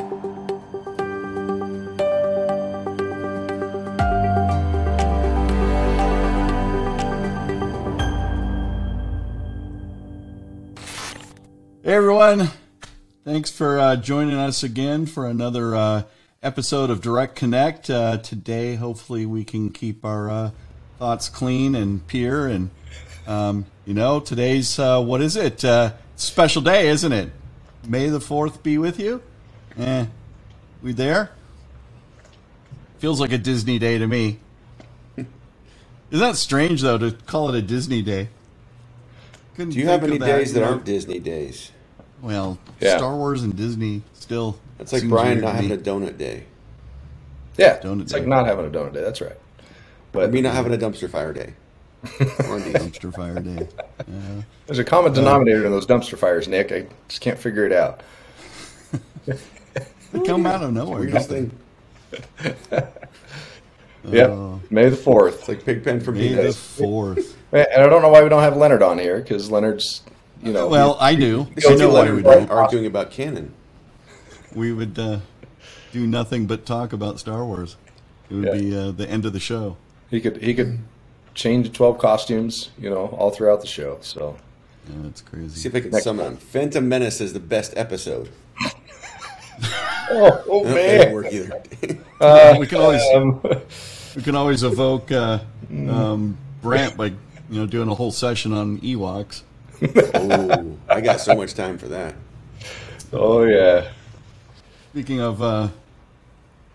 Hey 0.00 0.06
everyone, 11.84 12.48
thanks 13.26 13.50
for 13.50 13.78
uh, 13.78 13.96
joining 13.96 14.36
us 14.36 14.62
again 14.62 15.04
for 15.04 15.26
another 15.26 15.76
uh, 15.76 16.02
episode 16.42 16.88
of 16.88 17.02
Direct 17.02 17.36
Connect. 17.36 17.90
Uh, 17.90 18.16
today, 18.16 18.76
hopefully, 18.76 19.26
we 19.26 19.44
can 19.44 19.68
keep 19.68 20.02
our 20.02 20.30
uh, 20.30 20.50
thoughts 20.98 21.28
clean 21.28 21.74
and 21.74 22.06
pure. 22.06 22.46
And 22.46 22.70
um, 23.26 23.66
you 23.84 23.92
know, 23.92 24.18
today's 24.18 24.78
uh, 24.78 25.02
what 25.02 25.20
is 25.20 25.36
it? 25.36 25.62
Uh, 25.62 25.92
special 26.16 26.62
day, 26.62 26.88
isn't 26.88 27.12
it? 27.12 27.30
May 27.86 28.08
the 28.08 28.20
Fourth 28.20 28.62
be 28.62 28.78
with 28.78 28.98
you. 28.98 29.22
Eh, 29.78 30.06
we 30.82 30.92
there? 30.92 31.30
Feels 32.98 33.20
like 33.20 33.32
a 33.32 33.38
Disney 33.38 33.78
day 33.78 33.98
to 33.98 34.06
me. 34.06 34.38
Isn't 35.16 35.28
that 36.12 36.36
strange 36.36 36.82
though 36.82 36.98
to 36.98 37.12
call 37.26 37.48
it 37.48 37.54
a 37.58 37.62
Disney 37.62 38.02
day? 38.02 38.28
Couldn't 39.56 39.72
Do 39.74 39.78
you 39.78 39.86
have 39.86 40.00
think 40.00 40.12
any 40.12 40.18
that, 40.18 40.26
days 40.38 40.52
that 40.52 40.60
know? 40.60 40.66
aren't 40.70 40.84
Disney 40.84 41.18
days? 41.18 41.70
Well, 42.22 42.58
Yeah. 42.80 42.98
Star 42.98 43.16
Wars 43.16 43.42
and 43.42 43.56
Disney 43.56 44.02
still. 44.14 44.58
That's 44.78 44.92
like 44.92 45.08
Bryan 45.08 45.28
weird 45.28 45.40
not 45.42 45.50
to 45.50 45.54
having 45.56 45.70
me. 45.70 45.74
a 45.76 45.78
donut 45.78 46.18
day. 46.18 46.44
Yeah, 47.56 47.78
Donut 47.80 48.02
it's 48.02 48.12
day. 48.12 48.18
like 48.20 48.28
not 48.28 48.46
having 48.46 48.66
a 48.66 48.70
donut 48.70 48.92
day. 48.94 49.02
That's 49.02 49.20
right. 49.20 49.32
Or 49.32 49.38
But 50.12 50.32
me 50.32 50.40
not 50.40 50.54
having 50.54 50.72
a 50.72 50.78
dumpster 50.78 51.08
fire 51.10 51.32
day. 51.32 51.54
One 52.02 52.58
of 52.58 52.64
these. 52.64 52.74
dumpster 52.74 53.14
fire 53.14 53.38
day. 53.40 53.68
Yeah. 54.08 54.42
there's 54.66 54.78
a 54.78 54.84
common 54.84 55.12
denominator 55.12 55.64
in 55.66 55.70
those 55.72 55.86
dumpster 55.86 56.16
fires, 56.16 56.48
Nick. 56.48 56.72
I 56.72 56.86
just 57.08 57.20
can't 57.20 57.38
figure 57.38 57.64
it 57.66 57.72
out. 57.72 58.00
They 60.12 60.20
come 60.20 60.46
out 60.46 60.62
of 60.62 60.72
nowhere. 60.72 61.00
Weirdest 61.00 61.28
don't 61.30 61.52
they? 62.42 62.50
thing. 62.52 62.86
Yep. 64.04 64.30
Oh. 64.30 64.60
May 64.70 64.88
the 64.88 64.96
fourth. 64.96 65.40
It's 65.40 65.48
like 65.48 65.62
Pigpen 65.64 66.00
from 66.00 66.14
May 66.14 66.28
the 66.28 66.36
Peanuts. 66.36 66.56
fourth. 66.56 67.36
And 67.52 67.66
I 67.82 67.88
don't 67.88 68.00
know 68.00 68.08
why 68.10 68.22
we 68.22 68.28
don't 68.28 68.42
have 68.44 68.56
Leonard 68.56 68.80
on 68.80 68.96
here 68.98 69.18
because 69.18 69.50
Leonard's, 69.50 70.02
you 70.40 70.52
know, 70.52 70.68
Well, 70.68 70.96
I 71.00 71.16
do. 71.16 71.48
Because 71.52 71.72
I 71.72 71.72
you 71.74 71.78
know 71.80 71.88
why 71.90 72.02
we 72.04 72.08
everybody 72.10 72.46
do. 72.46 72.52
arguing 72.52 72.86
about 72.86 73.10
canon. 73.10 73.52
We 74.54 74.72
would 74.72 74.96
uh, 74.98 75.18
do 75.90 76.06
nothing 76.06 76.46
but 76.46 76.64
talk 76.64 76.92
about 76.92 77.18
Star 77.18 77.44
Wars. 77.44 77.76
It 78.30 78.34
would 78.36 78.44
Yeah. 78.44 78.52
be 78.52 78.76
uh, 78.76 78.90
the 78.92 79.10
end 79.10 79.26
of 79.26 79.32
the 79.32 79.40
show. 79.40 79.76
he 80.10 80.20
could 80.20 80.40
he 80.40 80.54
could 80.54 80.78
change 81.34 81.72
twelve 81.72 81.98
costumes, 81.98 82.70
you 82.78 82.88
know, 82.88 83.06
all 83.18 83.32
throughout 83.32 83.60
the 83.62 83.66
show. 83.66 83.98
So 84.00 84.36
Yeah, 84.88 84.94
that's 85.02 85.20
See 85.22 85.26
crazy. 85.28 85.68
if 85.68 85.74
I 85.74 85.80
can 85.80 85.90
Next 85.90 86.04
sum 86.04 86.20
up. 86.20 86.38
Phantom 86.40 86.88
Menace 86.88 87.20
is 87.20 87.32
the 87.32 87.40
best 87.40 87.74
episode. 87.76 88.28
Oh, 90.10 90.44
oh 90.48 90.64
That 90.64 90.74
didn't 90.74 91.14
work 91.14 91.32
either. 91.32 91.62
we 92.58 92.66
can 92.66 92.80
always 92.80 93.02
Um, 93.14 93.40
we 94.16 94.22
can 94.22 94.34
always 94.34 94.62
evoke 94.62 95.10
uh, 95.12 95.40
um, 95.70 96.36
Brant 96.62 96.96
by 96.96 97.06
you 97.06 97.16
know 97.50 97.66
doing 97.66 97.88
a 97.88 97.94
whole 97.94 98.12
session 98.12 98.52
on 98.52 98.78
Ewoks. 98.80 99.42
oh, 100.14 100.76
I 100.88 101.00
got 101.00 101.20
so 101.20 101.34
much 101.34 101.54
time 101.54 101.78
for 101.78 101.88
that. 101.88 102.14
oh 103.12 103.44
yeah. 103.44 103.88
Speaking 104.90 105.20
of 105.20 105.40
uh, 105.40 105.68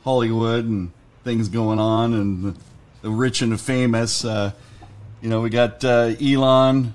Hollywood 0.04 0.66
and 0.66 0.92
things 1.24 1.50
going 1.50 1.80
on 1.80 2.14
and 2.14 2.44
the, 2.46 2.60
the 3.02 3.10
rich 3.10 3.42
and 3.42 3.52
the 3.52 3.58
famous, 3.58 4.24
uh, 4.24 4.52
you 5.22 5.30
know, 5.30 5.42
we 5.42 5.50
got 5.50 5.84
uh, 5.84 6.14
Elon 6.22 6.94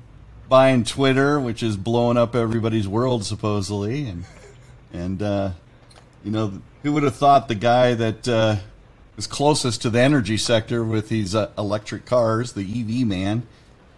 buying 0.48 0.84
Twitter, 0.84 1.38
which 1.38 1.62
is 1.62 1.76
blowing 1.76 2.16
up 2.16 2.34
everybody's 2.34 2.88
world 2.88 3.24
supposedly, 3.24 4.08
and 4.08 4.24
and 4.92 5.22
uh, 5.22 5.50
you 6.24 6.30
know, 6.30 6.60
who 6.82 6.92
would 6.92 7.02
have 7.02 7.16
thought 7.16 7.48
the 7.48 7.54
guy 7.54 7.94
that 7.94 8.28
uh, 8.28 8.56
was 9.16 9.26
closest 9.26 9.82
to 9.82 9.90
the 9.90 10.00
energy 10.00 10.36
sector 10.36 10.84
with 10.84 11.08
these 11.08 11.34
uh, 11.34 11.50
electric 11.58 12.04
cars, 12.06 12.52
the 12.52 12.62
EV 12.62 13.06
man, 13.06 13.46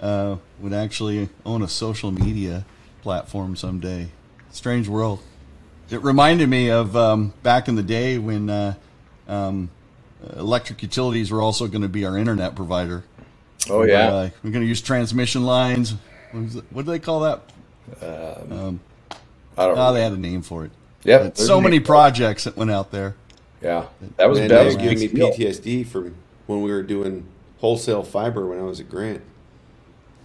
uh, 0.00 0.36
would 0.60 0.72
actually 0.72 1.28
own 1.46 1.62
a 1.62 1.68
social 1.68 2.10
media 2.10 2.64
platform 3.02 3.56
someday? 3.56 4.08
Strange 4.50 4.88
world. 4.88 5.20
It 5.90 6.02
reminded 6.02 6.48
me 6.48 6.70
of 6.70 6.96
um, 6.96 7.34
back 7.42 7.68
in 7.68 7.74
the 7.74 7.82
day 7.82 8.18
when 8.18 8.48
uh, 8.50 8.74
um, 9.28 9.70
electric 10.36 10.82
utilities 10.82 11.30
were 11.30 11.42
also 11.42 11.66
going 11.66 11.82
to 11.82 11.88
be 11.88 12.04
our 12.04 12.16
internet 12.16 12.54
provider. 12.56 13.04
Oh 13.70 13.82
yeah. 13.84 14.08
Uh, 14.08 14.30
we're 14.42 14.50
going 14.50 14.62
to 14.64 14.68
use 14.68 14.80
transmission 14.80 15.44
lines. 15.44 15.94
What, 16.32 16.42
was 16.44 16.56
it- 16.56 16.64
what 16.70 16.84
do 16.84 16.90
they 16.90 16.98
call 16.98 17.20
that? 17.20 17.42
I 18.00 18.04
don't 18.46 18.80
Oh, 19.58 19.74
know. 19.74 19.92
they 19.92 20.02
had 20.02 20.12
a 20.12 20.16
name 20.16 20.40
for 20.42 20.64
it. 20.64 20.70
Yep. 21.04 21.20
But 21.22 21.38
so 21.38 21.60
many 21.60 21.78
name. 21.78 21.84
projects 21.86 22.44
that 22.44 22.56
went 22.56 22.70
out 22.70 22.90
there. 22.90 23.16
Yeah. 23.60 23.86
That 24.16 24.28
was 24.28 24.38
Man, 24.38 24.48
that 24.48 24.56
that 24.58 24.64
was 24.64 24.76
was 24.76 24.82
giving 24.82 24.98
me. 25.14 25.30
PTSD 25.30 25.86
from 25.86 26.14
when 26.46 26.62
we 26.62 26.70
were 26.70 26.82
doing 26.82 27.26
wholesale 27.58 28.02
fiber 28.02 28.46
when 28.46 28.58
I 28.58 28.62
was 28.62 28.80
at 28.80 28.88
Grant. 28.88 29.22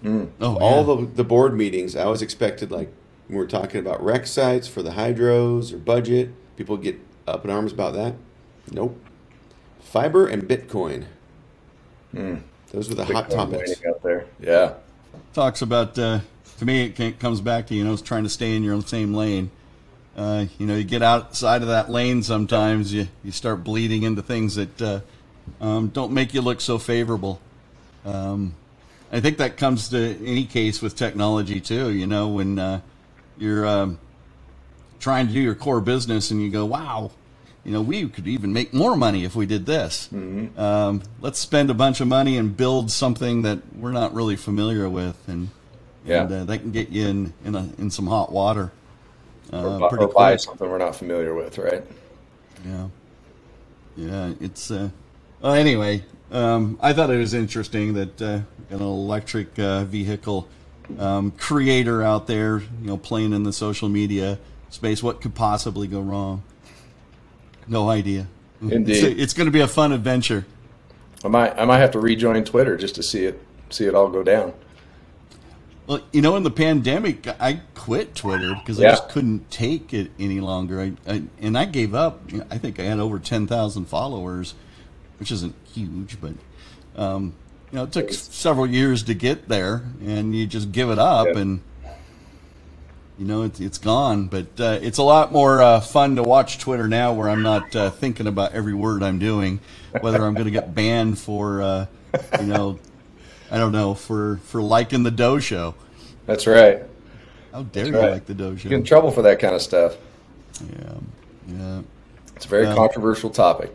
Oh, 0.05 0.29
All 0.39 0.87
yeah. 0.87 0.95
the 1.05 1.11
the 1.15 1.23
board 1.23 1.55
meetings, 1.55 1.95
I 1.95 2.05
was 2.05 2.21
expected 2.21 2.71
like 2.71 2.91
when 3.27 3.37
we 3.37 3.43
were 3.43 3.47
talking 3.47 3.79
about 3.79 4.03
rec 4.03 4.25
sites 4.27 4.67
for 4.67 4.81
the 4.81 4.91
hydros 4.91 5.73
or 5.73 5.77
budget, 5.77 6.29
people 6.55 6.77
get 6.77 6.99
up 7.27 7.43
in 7.43 7.51
arms 7.51 7.71
about 7.73 7.93
that. 7.93 8.15
Nope. 8.71 8.99
Fiber 9.81 10.27
and 10.27 10.43
Bitcoin. 10.43 11.05
Those 12.71 12.89
were 12.89 12.95
the 12.95 13.05
hot 13.05 13.29
topics. 13.29 13.83
out 13.85 14.01
there. 14.03 14.25
Yeah. 14.39 14.73
talks 15.33 15.61
about 15.61 15.97
uh, 15.99 16.19
to 16.57 16.65
me 16.65 16.93
it 16.97 17.19
comes 17.19 17.41
back 17.41 17.67
to 17.67 17.75
you 17.75 17.83
know 17.83 17.95
trying 17.97 18.23
to 18.23 18.29
stay 18.29 18.55
in 18.55 18.63
your 18.63 18.73
own 18.73 18.85
same 18.85 19.13
lane 19.13 19.51
uh, 20.17 20.45
you 20.57 20.65
know 20.65 20.75
you 20.75 20.83
get 20.83 21.01
outside 21.01 21.61
of 21.61 21.67
that 21.67 21.89
lane 21.89 22.23
sometimes 22.23 22.91
you, 22.93 23.07
you 23.23 23.31
start 23.31 23.63
bleeding 23.63 24.03
into 24.03 24.21
things 24.21 24.55
that 24.55 24.81
uh, 24.81 24.99
um, 25.61 25.87
don't 25.89 26.11
make 26.11 26.33
you 26.33 26.41
look 26.41 26.59
so 26.61 26.77
favorable. 26.77 27.39
Um, 28.05 28.53
i 29.11 29.19
think 29.21 29.37
that 29.37 29.55
comes 29.57 29.89
to 29.89 30.17
any 30.25 30.43
case 30.45 30.81
with 30.81 30.95
technology 30.95 31.59
too 31.61 31.91
you 31.91 32.07
know 32.07 32.27
when 32.27 32.59
uh, 32.59 32.81
you're 33.37 33.65
um, 33.65 33.99
trying 34.99 35.27
to 35.27 35.33
do 35.33 35.39
your 35.39 35.55
core 35.55 35.79
business 35.81 36.31
and 36.31 36.41
you 36.41 36.49
go 36.49 36.65
wow 36.65 37.11
you 37.63 37.71
know 37.71 37.81
we 37.81 38.07
could 38.07 38.27
even 38.27 38.51
make 38.53 38.73
more 38.73 38.95
money 38.95 39.25
if 39.25 39.35
we 39.35 39.45
did 39.45 39.65
this. 39.65 40.09
Um, 40.57 41.03
let's 41.19 41.37
spend 41.39 41.69
a 41.69 41.73
bunch 41.73 41.99
of 41.99 42.07
money 42.07 42.37
and 42.37 42.55
build 42.55 42.89
something 42.91 43.41
that 43.41 43.59
we're 43.75 43.91
not 43.91 44.13
really 44.13 44.37
familiar 44.37 44.87
with 44.89 45.17
and 45.27 45.49
Yeah. 46.05 46.21
and 46.23 46.31
uh, 46.31 46.43
that 46.45 46.59
can 46.59 46.71
get 46.71 46.87
you 46.89 47.07
in 47.07 47.33
in, 47.43 47.55
a, 47.55 47.67
in 47.77 47.91
some 47.91 48.07
hot 48.07 48.31
water 48.31 48.71
uh, 49.53 49.79
or, 49.79 49.89
pretty 49.89 50.05
or 50.05 50.13
buy 50.13 50.35
something 50.35 50.69
we're 50.69 50.77
not 50.77 50.95
familiar 50.95 51.33
with, 51.33 51.57
right? 51.57 51.83
Yeah, 52.65 52.87
yeah. 53.95 54.33
It's 54.39 54.71
uh, 54.71 54.89
well. 55.41 55.53
Anyway, 55.53 56.03
um, 56.31 56.77
I 56.81 56.93
thought 56.93 57.09
it 57.09 57.17
was 57.17 57.33
interesting 57.33 57.93
that 57.93 58.21
uh, 58.21 58.39
an 58.69 58.81
electric 58.81 59.57
uh, 59.59 59.83
vehicle 59.85 60.47
um, 60.99 61.31
creator 61.31 62.03
out 62.03 62.27
there, 62.27 62.59
you 62.59 62.87
know, 62.87 62.97
playing 62.97 63.33
in 63.33 63.43
the 63.43 63.53
social 63.53 63.89
media 63.89 64.39
space. 64.69 65.01
What 65.01 65.21
could 65.21 65.35
possibly 65.35 65.87
go 65.87 66.01
wrong? 66.01 66.43
No 67.67 67.89
idea. 67.89 68.27
Indeed. 68.61 68.95
It's, 68.95 69.21
it's 69.21 69.33
going 69.33 69.45
to 69.45 69.51
be 69.51 69.61
a 69.61 69.67
fun 69.67 69.91
adventure. 69.91 70.45
I 71.23 71.27
might 71.27 71.57
I 71.57 71.65
might 71.65 71.79
have 71.79 71.91
to 71.91 71.99
rejoin 71.99 72.43
Twitter 72.43 72.77
just 72.77 72.95
to 72.95 73.03
see 73.03 73.25
it 73.25 73.41
see 73.69 73.85
it 73.85 73.95
all 73.95 74.09
go 74.09 74.23
down. 74.23 74.53
Well, 75.87 76.01
you 76.11 76.21
know, 76.21 76.35
in 76.35 76.43
the 76.43 76.51
pandemic, 76.51 77.27
I 77.39 77.61
quit 77.73 78.13
Twitter 78.13 78.53
because 78.53 78.77
I 78.79 78.89
just 78.89 79.07
couldn't 79.07 79.49
take 79.49 79.93
it 79.93 80.11
any 80.19 80.41
longer. 80.41 80.81
I, 80.81 80.91
I 81.07 81.23
and 81.39 81.57
I 81.57 81.63
gave 81.65 81.95
up. 81.95 82.21
I 82.51 82.57
think 82.57 82.77
I 82.79 82.83
had 82.83 82.99
over 82.99 83.19
ten 83.19 83.47
thousand 83.47 83.85
followers, 83.85 84.53
which 85.17 85.31
isn't 85.31 85.55
huge, 85.73 86.19
but 86.19 86.33
um, 86.97 87.33
you 87.71 87.77
know, 87.77 87.83
it 87.85 87.93
took 87.93 88.11
several 88.11 88.67
years 88.67 89.03
to 89.03 89.13
get 89.13 89.47
there, 89.47 89.83
and 90.05 90.35
you 90.35 90.45
just 90.45 90.73
give 90.73 90.89
it 90.89 90.99
up, 90.99 91.27
Yeah. 91.27 91.39
and 91.39 91.61
you 93.17 93.25
know, 93.25 93.43
it's 93.43 93.61
it's 93.61 93.77
gone. 93.77 94.27
But 94.27 94.59
uh, 94.59 94.79
it's 94.81 94.97
a 94.97 95.03
lot 95.03 95.31
more 95.31 95.61
uh, 95.61 95.79
fun 95.79 96.17
to 96.17 96.23
watch 96.23 96.59
Twitter 96.59 96.89
now, 96.89 97.13
where 97.13 97.29
I'm 97.29 97.43
not 97.43 97.73
uh, 97.75 97.91
thinking 97.91 98.27
about 98.27 98.51
every 98.51 98.73
word 98.73 99.03
I'm 99.03 99.19
doing, 99.19 99.61
whether 100.01 100.21
I'm 100.23 100.33
going 100.33 100.45
to 100.45 100.51
get 100.51 100.75
banned 100.75 101.17
for, 101.17 101.61
uh, 101.61 101.85
you 102.41 102.45
know, 102.45 102.77
I 103.51 103.57
don't 103.57 103.71
know, 103.71 103.93
for 103.93 104.37
for 104.43 104.61
liking 104.61 105.03
the 105.03 105.11
Doe 105.11 105.39
Show. 105.39 105.75
That's 106.25 106.47
right. 106.47 106.83
How 107.53 107.63
dare 107.63 107.85
you 107.87 107.95
right. 107.97 108.11
like 108.11 108.25
the 108.25 108.33
Doe 108.33 108.51
You 108.51 108.57
Show? 108.57 108.69
get 108.69 108.75
in 108.79 108.83
trouble 108.83 109.11
for 109.11 109.21
that 109.23 109.39
kind 109.39 109.55
of 109.55 109.61
stuff. 109.61 109.95
Yeah, 110.61 110.93
yeah. 111.47 111.81
It's 112.35 112.45
a 112.45 112.49
very 112.49 112.65
Yeah. 112.65 112.75
controversial 112.75 113.29
topic. 113.29 113.73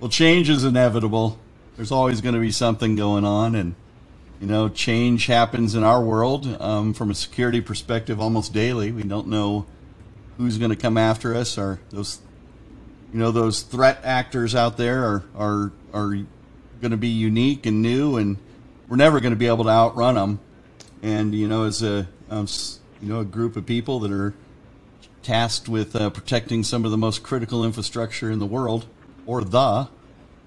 Well, 0.00 0.10
change 0.10 0.48
is 0.48 0.64
inevitable. 0.64 1.38
There's 1.76 1.90
always 1.92 2.20
going 2.20 2.34
to 2.34 2.40
be 2.40 2.50
something 2.52 2.94
going 2.96 3.24
on, 3.24 3.54
and 3.54 3.74
you 4.40 4.46
know, 4.46 4.68
change 4.68 5.26
happens 5.26 5.74
in 5.74 5.82
our 5.84 6.02
world 6.02 6.46
um, 6.60 6.94
from 6.94 7.10
a 7.10 7.14
security 7.14 7.60
perspective 7.60 8.20
almost 8.20 8.52
daily. 8.52 8.90
We 8.92 9.02
don't 9.02 9.28
know 9.28 9.66
who's 10.38 10.56
going 10.58 10.70
to 10.70 10.76
come 10.76 10.96
after 10.96 11.34
us, 11.34 11.58
or 11.58 11.80
those, 11.90 12.20
you 13.12 13.18
know, 13.18 13.30
those 13.30 13.62
threat 13.62 14.00
actors 14.04 14.54
out 14.54 14.76
there 14.76 15.04
are 15.04 15.24
are 15.36 15.72
are 15.92 16.14
going 16.80 16.90
to 16.92 16.96
be 16.96 17.08
unique 17.08 17.66
and 17.66 17.82
new, 17.82 18.16
and 18.16 18.36
we're 18.90 18.96
never 18.96 19.20
going 19.20 19.32
to 19.32 19.38
be 19.38 19.46
able 19.46 19.64
to 19.64 19.70
outrun 19.70 20.16
them. 20.16 20.40
And 21.02 21.34
you 21.34 21.48
know, 21.48 21.64
as 21.64 21.82
a 21.82 22.06
um, 22.28 22.46
you 23.00 23.08
know 23.08 23.20
a 23.20 23.24
group 23.24 23.56
of 23.56 23.64
people 23.64 24.00
that 24.00 24.12
are 24.12 24.34
tasked 25.22 25.68
with 25.68 25.96
uh, 25.96 26.10
protecting 26.10 26.62
some 26.62 26.84
of 26.84 26.90
the 26.90 26.98
most 26.98 27.22
critical 27.22 27.64
infrastructure 27.64 28.30
in 28.30 28.38
the 28.38 28.46
world, 28.46 28.86
or 29.24 29.42
the 29.42 29.88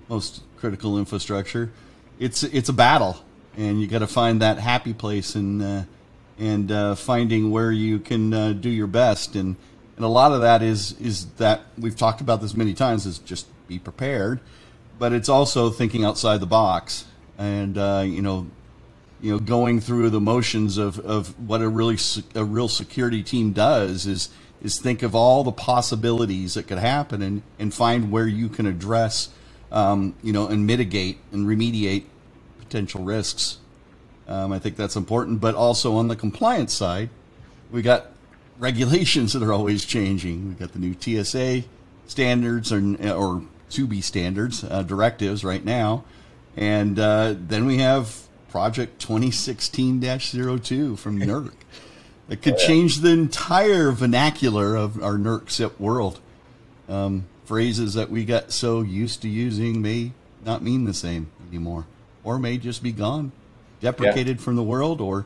most 0.09 0.43
critical 0.57 0.99
infrastructure, 0.99 1.71
it's 2.19 2.43
it's 2.43 2.69
a 2.69 2.73
battle, 2.73 3.17
and 3.57 3.81
you 3.81 3.87
got 3.87 3.99
to 3.99 4.07
find 4.07 4.41
that 4.41 4.59
happy 4.59 4.93
place 4.93 5.33
and 5.33 5.63
uh, 5.63 5.83
and 6.37 6.71
uh, 6.71 6.95
finding 6.95 7.49
where 7.49 7.71
you 7.71 7.97
can 7.97 8.33
uh, 8.33 8.51
do 8.51 8.69
your 8.69 8.87
best, 8.87 9.35
and 9.35 9.55
and 9.95 10.05
a 10.05 10.09
lot 10.09 10.33
of 10.33 10.41
that 10.41 10.61
is 10.61 10.99
is 10.99 11.27
that 11.37 11.61
we've 11.77 11.97
talked 11.97 12.21
about 12.21 12.41
this 12.41 12.53
many 12.53 12.73
times 12.73 13.05
is 13.05 13.19
just 13.19 13.47
be 13.67 13.79
prepared, 13.79 14.41
but 14.99 15.13
it's 15.13 15.29
also 15.29 15.69
thinking 15.69 16.03
outside 16.03 16.39
the 16.39 16.45
box, 16.45 17.05
and 17.37 17.77
uh, 17.77 18.03
you 18.05 18.21
know 18.21 18.47
you 19.21 19.31
know 19.31 19.39
going 19.39 19.79
through 19.79 20.09
the 20.09 20.19
motions 20.19 20.77
of, 20.77 20.99
of 20.99 21.39
what 21.47 21.61
a 21.61 21.69
really 21.69 21.97
a 22.35 22.43
real 22.43 22.67
security 22.67 23.23
team 23.23 23.53
does 23.53 24.05
is 24.05 24.29
is 24.61 24.79
think 24.79 25.03
of 25.03 25.13
all 25.13 25.43
the 25.43 25.51
possibilities 25.51 26.53
that 26.53 26.67
could 26.67 26.77
happen 26.77 27.21
and, 27.21 27.41
and 27.59 27.73
find 27.73 28.11
where 28.11 28.27
you 28.27 28.47
can 28.47 28.65
address 28.65 29.29
um, 29.71 30.15
you 30.21 30.33
know 30.33 30.47
and 30.47 30.65
mitigate 30.65 31.19
and 31.31 31.47
remediate 31.47 32.03
potential 32.59 33.03
risks. 33.03 33.57
Um, 34.25 34.53
I 34.53 34.59
think 34.59 34.77
that's 34.77 34.95
important 34.95 35.41
but 35.41 35.55
also 35.55 35.95
on 35.95 36.07
the 36.07 36.15
compliance 36.15 36.73
side 36.73 37.09
we 37.71 37.81
got 37.81 38.07
regulations 38.59 39.33
that 39.33 39.43
are 39.43 39.51
always 39.51 39.83
changing. 39.83 40.47
We've 40.47 40.59
got 40.59 40.73
the 40.73 40.79
new 40.79 40.95
TSA 40.97 41.63
standards 42.07 42.71
or, 42.71 42.95
or 43.11 43.43
to 43.71 43.87
be 43.87 43.99
standards 43.99 44.63
uh, 44.63 44.83
directives 44.83 45.43
right 45.43 45.65
now 45.65 46.05
and 46.55 46.99
uh, 46.99 47.35
then 47.37 47.65
we 47.65 47.77
have 47.79 48.27
Project 48.49 49.05
2016-02 49.05 50.97
from 50.97 51.19
NERC. 51.21 51.53
It 52.29 52.41
could 52.41 52.57
change 52.57 52.99
the 52.99 53.11
entire 53.11 53.91
vernacular 53.91 54.75
of 54.75 55.01
our 55.03 55.17
NERC 55.17 55.49
CIP 55.49 55.79
world. 55.79 56.19
Um, 56.87 57.25
phrases 57.45 57.93
that 57.95 58.09
we 58.09 58.25
got 58.25 58.51
so 58.51 58.81
used 58.81 59.21
to 59.21 59.29
using 59.29 59.81
may 59.81 60.11
not 60.45 60.61
mean 60.61 60.85
the 60.85 60.93
same 60.93 61.29
anymore, 61.49 61.85
or 62.23 62.39
may 62.39 62.57
just 62.57 62.81
be 62.83 62.91
gone, 62.91 63.31
deprecated 63.81 64.37
yeah. 64.37 64.43
from 64.43 64.55
the 64.55 64.63
world, 64.63 65.01
or 65.01 65.25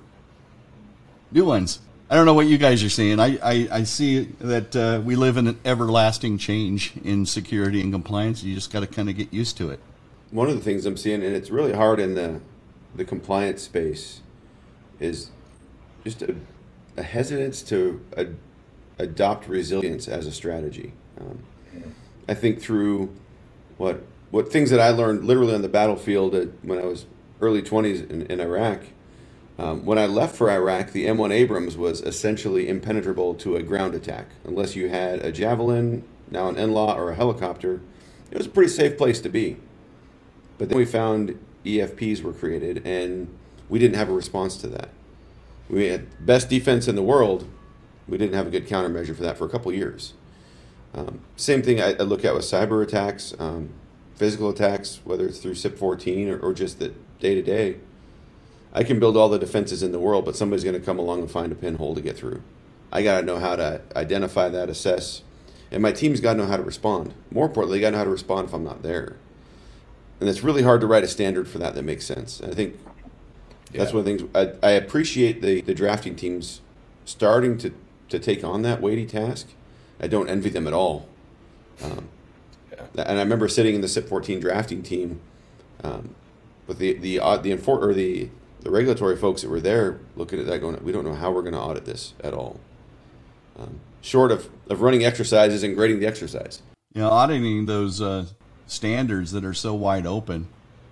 new 1.32 1.46
ones. 1.46 1.80
I 2.10 2.16
don't 2.16 2.26
know 2.26 2.34
what 2.34 2.48
you 2.48 2.58
guys 2.58 2.84
are 2.84 2.90
seeing. 2.90 3.20
I, 3.20 3.38
I, 3.44 3.68
I 3.72 3.84
see 3.84 4.22
that 4.40 4.76
uh, 4.76 5.02
we 5.04 5.16
live 5.16 5.36
in 5.36 5.48
an 5.48 5.60
everlasting 5.66 6.38
change 6.38 6.94
in 7.04 7.26
security 7.26 7.82
and 7.82 7.92
compliance. 7.92 8.44
You 8.44 8.56
just 8.56 8.72
got 8.72 8.80
to 8.80 8.88
kind 8.88 9.10
of 9.10 9.18
get 9.18 9.34
used 9.34 9.58
to 9.58 9.70
it. 9.70 9.80
One 10.32 10.50
of 10.50 10.56
the 10.56 10.62
things 10.62 10.86
I'm 10.86 10.98
seeing, 10.98 11.24
and 11.24 11.36
it's 11.36 11.50
really 11.50 11.74
hard 11.74 12.00
in 12.00 12.16
the 12.16 12.42
the 12.96 13.06
compliance 13.06 13.62
space 13.62 14.22
is 15.00 15.30
just 16.04 16.22
a, 16.24 16.36
a 16.96 17.04
hesitance 17.04 17.62
to 17.62 18.04
ad, 18.16 18.36
adopt 18.98 19.48
resilience 19.48 20.08
as 20.08 20.26
a 20.26 20.32
strategy. 20.32 20.94
Um, 21.20 21.44
I 22.28 22.34
think 22.34 22.62
through 22.62 23.14
what 23.78 24.04
what 24.32 24.52
things 24.52 24.70
that 24.72 24.80
I 24.80 24.90
learned 24.90 25.26
literally 25.26 25.54
on 25.54 25.62
the 25.62 25.70
battlefield 25.70 26.36
at, 26.36 26.50
when 26.62 26.80
I 26.80 26.86
was 26.86 27.06
early 27.42 27.62
20s 27.62 28.10
in, 28.10 28.24
in 28.24 28.40
Iraq. 28.40 28.82
Um, 29.60 29.86
when 29.86 29.98
I 29.98 30.06
left 30.06 30.36
for 30.36 30.52
Iraq, 30.52 30.92
the 30.92 31.06
M1 31.06 31.32
Abrams 31.32 31.78
was 31.78 32.02
essentially 32.02 32.68
impenetrable 32.68 33.34
to 33.36 33.56
a 33.56 33.64
ground 33.64 33.96
attack. 33.96 34.28
Unless 34.44 34.76
you 34.76 34.90
had 34.90 35.26
a 35.26 35.32
Javelin, 35.32 36.04
now 36.30 36.48
an 36.50 36.56
NLAW, 36.56 36.96
or 36.96 37.12
a 37.12 37.16
helicopter, 37.16 37.82
it 38.30 38.38
was 38.38 38.48
a 38.48 38.50
pretty 38.50 38.70
safe 38.70 38.98
place 38.98 39.20
to 39.22 39.30
be. 39.30 39.58
But 40.58 40.70
then 40.70 40.78
we 40.78 40.86
found 40.86 41.38
EFPs 41.66 42.22
were 42.22 42.34
created, 42.34 42.86
and 42.86 43.28
we 43.70 43.80
didn't 43.80 43.96
have 43.96 44.10
a 44.10 44.14
response 44.14 44.58
to 44.58 44.68
that. 44.68 44.90
We 45.70 45.88
had 45.88 46.26
best 46.26 46.50
defense 46.50 46.88
in 46.88 46.96
the 46.96 47.04
world. 47.04 47.48
We 48.08 48.18
didn't 48.18 48.36
have 48.36 48.48
a 48.48 48.50
good 48.50 48.68
countermeasure 48.68 49.16
for 49.16 49.24
that 49.24 49.38
for 49.38 49.46
a 49.46 49.50
couple 49.50 49.72
years. 49.74 50.14
Um, 50.94 51.20
same 51.36 51.62
thing 51.62 51.82
I, 51.82 51.94
I, 51.94 52.04
look 52.04 52.24
at 52.24 52.34
with 52.34 52.44
cyber 52.44 52.82
attacks, 52.82 53.34
um, 53.38 53.70
physical 54.16 54.50
attacks, 54.50 55.02
whether 55.04 55.28
it's 55.28 55.40
through 55.40 55.56
CIP 55.56 55.78
14 55.78 56.30
or, 56.30 56.40
or 56.40 56.54
just 56.54 56.80
the 56.80 56.94
day 57.20 57.36
to 57.36 57.42
day. 57.42 57.78
I 58.74 58.84
can 58.84 59.00
build 59.00 59.18
all 59.18 59.28
the 59.28 59.38
defenses 59.38 59.84
in 59.84 59.92
the 59.92 60.00
world, 60.00 60.24
but 60.24 60.36
somebody's 60.36 60.64
going 60.64 60.80
to 60.80 60.86
come 60.86 60.98
along 60.98 61.20
and 61.20 61.30
find 61.30 61.52
a 61.52 61.56
pinhole 61.56 61.94
to 61.94 62.02
get 62.02 62.18
through. 62.18 62.42
I 62.92 63.04
got 63.04 63.20
to 63.20 63.26
know 63.26 63.38
how 63.38 63.58
to 63.58 63.82
identify 63.96 64.48
that, 64.50 64.70
assess, 64.70 65.24
and 65.70 65.84
my 65.84 65.92
team's 65.92 66.22
got 66.22 66.34
to 66.34 66.40
know 66.40 66.46
how 66.46 66.58
to 66.58 66.64
respond. 66.64 67.14
More 67.30 67.48
importantly, 67.48 67.82
got 67.82 67.88
to 67.88 67.92
know 67.92 67.98
how 67.98 68.04
to 68.06 68.10
respond 68.10 68.48
if 68.48 68.54
I'm 68.54 68.64
not 68.64 68.82
there 68.82 69.18
and 70.20 70.30
it's 70.30 70.44
really 70.44 70.64
hard 70.64 70.82
to 70.82 70.88
write 70.88 71.04
a 71.04 71.08
standard 71.08 71.48
for 71.48 71.58
that 71.60 71.76
that 71.76 71.84
makes 71.84 72.06
sense. 72.06 72.40
And 72.40 72.52
I 72.52 72.56
think 72.56 72.80
yeah. 73.72 73.80
that's 73.80 73.94
one 73.94 74.00
of 74.00 74.06
the 74.06 74.18
things 74.18 74.30
I, 74.64 74.68
I 74.68 74.72
appreciate 74.72 75.42
the, 75.42 75.62
the 75.62 75.74
drafting 75.74 76.16
teams 76.16 76.62
starting 77.06 77.58
to, 77.60 77.74
to 78.10 78.20
take 78.20 78.44
on 78.44 78.62
that 78.64 78.82
weighty 78.82 79.06
task. 79.06 79.48
I 80.00 80.08
don't 80.08 80.30
envy 80.30 80.50
them 80.50 80.68
at 80.68 80.74
all. 80.74 81.08
Um, 81.84 82.10
yeah. 82.72 83.04
And 83.04 83.20
I 83.20 83.22
remember 83.22 83.48
sitting 83.48 83.76
in 83.76 83.82
the 83.82 83.88
CIP 83.88 84.08
14 84.08 84.40
drafting 84.40 84.84
team 84.84 85.20
um, 85.84 86.16
with 86.66 86.80
the 86.80 86.94
the 86.94 87.20
uh, 87.20 87.38
the 87.38 87.52
infor- 87.52 87.82
or 87.82 87.94
the 87.94 88.30
the 88.62 88.72
regulatory 88.72 89.16
folks 89.16 89.42
that 89.42 89.50
were 89.50 89.60
there 89.60 90.00
looking 90.16 90.40
at 90.40 90.46
that 90.48 90.60
going, 90.60 90.84
we 90.84 90.92
don't 90.92 91.06
know 91.06 91.14
how 91.14 91.32
we're 91.32 91.42
going 91.42 91.54
to 91.54 91.60
audit 91.60 91.86
this 91.86 92.14
at 92.24 92.34
all. 92.34 92.60
Um, 93.58 93.80
short 94.02 94.32
of, 94.32 94.50
of 94.70 94.82
running 94.82 95.06
exercises 95.06 95.64
and 95.64 95.76
grading 95.76 96.00
the 96.00 96.08
exercise. 96.08 96.62
You 96.94 97.02
know, 97.02 97.10
auditing 97.10 97.66
those 97.66 98.02
uh, 98.02 98.26
standards 98.68 99.32
that 99.32 99.44
are 99.44 99.54
so 99.54 99.74
wide 99.74 100.06
open 100.06 100.48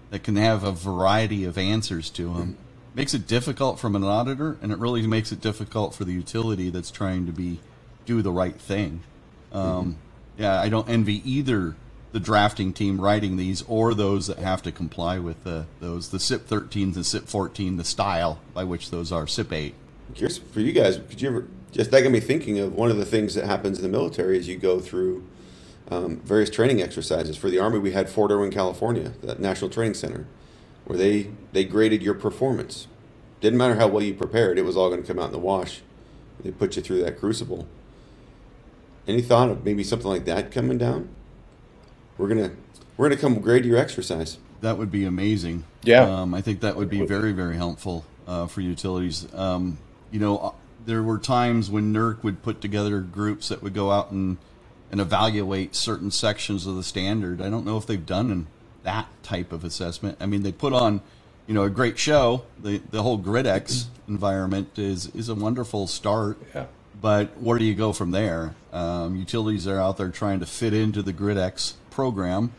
that 0.09 0.23
can 0.23 0.35
have 0.35 0.63
a 0.63 0.71
variety 0.71 1.43
of 1.43 1.57
answers 1.57 2.09
to 2.11 2.33
them. 2.33 2.57
Makes 2.93 3.13
it 3.13 3.27
difficult 3.27 3.79
from 3.79 3.95
an 3.95 4.03
auditor 4.03 4.57
and 4.61 4.71
it 4.71 4.77
really 4.77 5.05
makes 5.05 5.31
it 5.31 5.41
difficult 5.41 5.93
for 5.93 6.05
the 6.05 6.13
utility 6.13 6.69
that's 6.69 6.91
trying 6.91 7.25
to 7.25 7.31
be 7.31 7.59
do 8.05 8.21
the 8.21 8.31
right 8.31 8.55
thing. 8.55 9.03
Um, 9.51 9.97
yeah 10.37 10.59
i 10.59 10.69
don't 10.69 10.89
envy 10.89 11.21
either 11.29 11.75
the 12.11 12.19
drafting 12.19 12.71
team 12.71 12.99
writing 12.99 13.35
these 13.37 13.63
or 13.67 13.93
those 13.93 14.27
that 14.27 14.37
have 14.39 14.61
to 14.61 14.71
comply 14.71 15.19
with 15.19 15.43
the, 15.43 15.65
those 15.81 16.09
the 16.09 16.19
CIP 16.19 16.47
13 16.47 16.93
the 16.93 17.03
CIP 17.03 17.27
14 17.27 17.77
the 17.77 17.83
style 17.83 18.39
by 18.53 18.63
which 18.63 18.89
those 18.89 19.11
are 19.11 19.27
CIP 19.27 19.51
8 19.51 19.75
curious 20.13 20.37
for 20.37 20.61
you 20.61 20.71
guys 20.71 20.99
could 21.09 21.21
you 21.21 21.29
ever 21.29 21.47
just 21.71 21.91
that 21.91 22.01
got 22.01 22.11
me 22.11 22.19
thinking 22.19 22.59
of 22.59 22.73
one 22.73 22.89
of 22.89 22.97
the 22.97 23.05
things 23.05 23.35
that 23.35 23.45
happens 23.45 23.77
in 23.77 23.83
the 23.83 23.89
military 23.89 24.37
as 24.37 24.47
you 24.47 24.57
go 24.57 24.79
through 24.79 25.25
um, 25.89 26.17
various 26.21 26.49
training 26.49 26.81
exercises. 26.81 27.37
For 27.37 27.49
the 27.49 27.59
Army, 27.59 27.79
we 27.79 27.91
had 27.91 28.09
Fort 28.09 28.31
Irwin, 28.31 28.51
California, 28.51 29.13
that 29.21 29.39
National 29.39 29.69
Training 29.69 29.93
Center, 29.93 30.25
where 30.85 30.97
they, 30.97 31.31
they 31.53 31.63
graded 31.63 32.01
your 32.01 32.13
performance. 32.13 32.87
Didn't 33.41 33.57
matter 33.57 33.75
how 33.75 33.87
well 33.87 34.03
you 34.03 34.13
prepared, 34.13 34.57
it 34.57 34.63
was 34.63 34.77
all 34.77 34.89
going 34.89 35.01
to 35.01 35.07
come 35.07 35.19
out 35.19 35.27
in 35.27 35.31
the 35.31 35.39
wash. 35.39 35.81
They 36.43 36.51
put 36.51 36.75
you 36.75 36.81
through 36.81 37.03
that 37.03 37.19
crucible. 37.19 37.67
Any 39.07 39.21
thought 39.21 39.49
of 39.49 39.63
maybe 39.63 39.83
something 39.83 40.07
like 40.07 40.25
that 40.25 40.51
coming 40.51 40.77
down? 40.77 41.09
We're 42.17 42.27
gonna 42.27 42.51
we're 42.97 43.09
gonna 43.09 43.21
come 43.21 43.39
grade 43.39 43.65
your 43.65 43.77
exercise. 43.77 44.37
That 44.61 44.77
would 44.77 44.89
be 44.89 45.05
amazing. 45.05 45.63
Yeah, 45.83 46.03
um, 46.03 46.33
I 46.33 46.41
think 46.41 46.61
that 46.61 46.75
would 46.75 46.89
be 46.89 47.05
very 47.05 47.31
very 47.31 47.55
helpful 47.55 48.05
uh, 48.27 48.47
for 48.47 48.61
utilities. 48.61 49.27
Um, 49.33 49.77
you 50.11 50.19
know, 50.19 50.37
uh, 50.37 50.51
there 50.85 51.03
were 51.03 51.19
times 51.19 51.69
when 51.69 51.93
NERC 51.93 52.23
would 52.23 52.41
put 52.41 52.61
together 52.61 53.01
groups 53.01 53.49
that 53.49 53.61
would 53.61 53.73
go 53.73 53.91
out 53.91 54.11
and 54.11 54.37
and 54.91 55.01
evaluate 55.01 55.75
certain 55.75 56.11
sections 56.11 56.65
of 56.65 56.75
the 56.75 56.83
standard. 56.83 57.41
I 57.41 57.49
don't 57.49 57.65
know 57.65 57.77
if 57.77 57.85
they've 57.85 58.05
done 58.05 58.47
that 58.83 59.07
type 59.23 59.51
of 59.51 59.63
assessment. 59.63 60.17
I 60.19 60.25
mean, 60.25 60.43
they 60.43 60.51
put 60.51 60.73
on, 60.73 61.01
you 61.47 61.53
know, 61.53 61.63
a 61.63 61.69
great 61.69 61.97
show. 61.97 62.43
The 62.61 62.81
the 62.89 63.03
whole 63.03 63.19
GridEx 63.19 63.85
environment 64.07 64.77
is 64.77 65.07
is 65.15 65.29
a 65.29 65.35
wonderful 65.35 65.87
start. 65.87 66.37
Yeah. 66.53 66.65
But 67.01 67.41
where 67.41 67.59
do 67.59 67.65
you 67.65 67.75
go 67.75 67.91
from 67.93 68.11
there? 68.11 68.55
Um, 68.71 69.15
utilities 69.15 69.67
are 69.67 69.79
out 69.79 69.97
there 69.97 70.09
trying 70.09 70.39
to 70.39 70.45
fit 70.45 70.73
into 70.73 71.01
the 71.01 71.13
GridEx 71.13 71.73
program, 71.91 72.53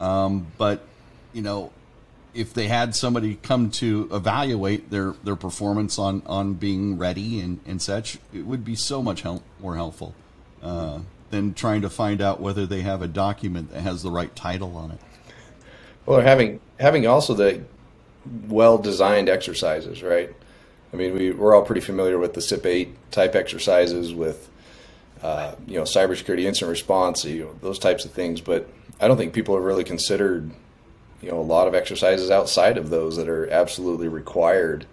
um, 0.00 0.46
but 0.58 0.84
you 1.32 1.42
know, 1.42 1.72
if 2.34 2.54
they 2.54 2.68
had 2.68 2.94
somebody 2.94 3.36
come 3.36 3.70
to 3.70 4.08
evaluate 4.12 4.90
their, 4.90 5.14
their 5.24 5.36
performance 5.36 5.98
on, 5.98 6.22
on 6.26 6.54
being 6.54 6.98
ready 6.98 7.40
and, 7.40 7.60
and 7.66 7.80
such, 7.82 8.18
it 8.32 8.46
would 8.46 8.64
be 8.64 8.74
so 8.74 9.02
much 9.02 9.22
help, 9.22 9.42
more 9.60 9.76
helpful. 9.76 10.14
Uh, 10.62 11.00
than 11.30 11.54
trying 11.54 11.82
to 11.82 11.90
find 11.90 12.20
out 12.20 12.40
whether 12.40 12.66
they 12.66 12.80
have 12.80 13.02
a 13.02 13.08
document 13.08 13.70
that 13.72 13.82
has 13.82 14.02
the 14.02 14.10
right 14.10 14.34
title 14.34 14.76
on 14.76 14.92
it. 14.92 15.00
Well, 16.06 16.20
having 16.20 16.60
having 16.80 17.06
also 17.06 17.34
the 17.34 17.62
well 18.48 18.78
designed 18.78 19.28
exercises, 19.28 20.02
right? 20.02 20.34
I 20.92 20.96
mean, 20.96 21.14
we 21.14 21.32
we're 21.32 21.54
all 21.54 21.62
pretty 21.62 21.82
familiar 21.82 22.18
with 22.18 22.34
the 22.34 22.40
CIP 22.40 22.66
eight 22.66 23.10
type 23.10 23.34
exercises 23.34 24.14
with 24.14 24.48
uh, 25.22 25.54
you 25.66 25.76
know 25.76 25.82
cybersecurity 25.82 26.44
incident 26.44 26.70
response, 26.70 27.24
you 27.24 27.44
know, 27.44 27.54
those 27.60 27.78
types 27.78 28.04
of 28.04 28.12
things. 28.12 28.40
But 28.40 28.68
I 29.00 29.08
don't 29.08 29.16
think 29.16 29.34
people 29.34 29.54
have 29.54 29.64
really 29.64 29.84
considered 29.84 30.50
you 31.20 31.30
know 31.30 31.38
a 31.38 31.42
lot 31.42 31.68
of 31.68 31.74
exercises 31.74 32.30
outside 32.30 32.78
of 32.78 32.90
those 32.90 33.16
that 33.16 33.28
are 33.28 33.48
absolutely 33.50 34.08
required 34.08 34.86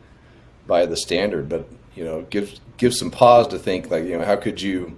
by 0.68 0.86
the 0.86 0.98
standard. 0.98 1.48
But 1.48 1.68
you 1.96 2.04
know, 2.04 2.24
give, 2.30 2.60
gives 2.76 3.00
some 3.00 3.10
pause 3.12 3.48
to 3.48 3.60
think 3.60 3.90
like 3.90 4.04
you 4.04 4.18
know 4.18 4.26
how 4.26 4.36
could 4.36 4.62
you 4.62 4.98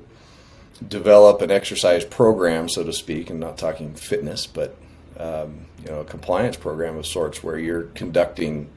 develop 0.88 1.42
an 1.42 1.52
exercise 1.52 2.04
program, 2.06 2.70
so 2.70 2.84
to 2.84 2.94
speak, 2.94 3.30
and 3.30 3.40
not 3.40 3.58
talking 3.58 3.94
fitness, 3.96 4.46
but 4.48 4.76
um, 5.20 5.66
you 5.84 5.90
know, 5.92 6.02
a 6.02 6.06
compliance 6.06 6.58
program 6.58 6.98
of 6.98 7.06
sorts 7.06 7.44
where 7.44 7.58
you're 7.58 7.84
conducting 7.96 8.70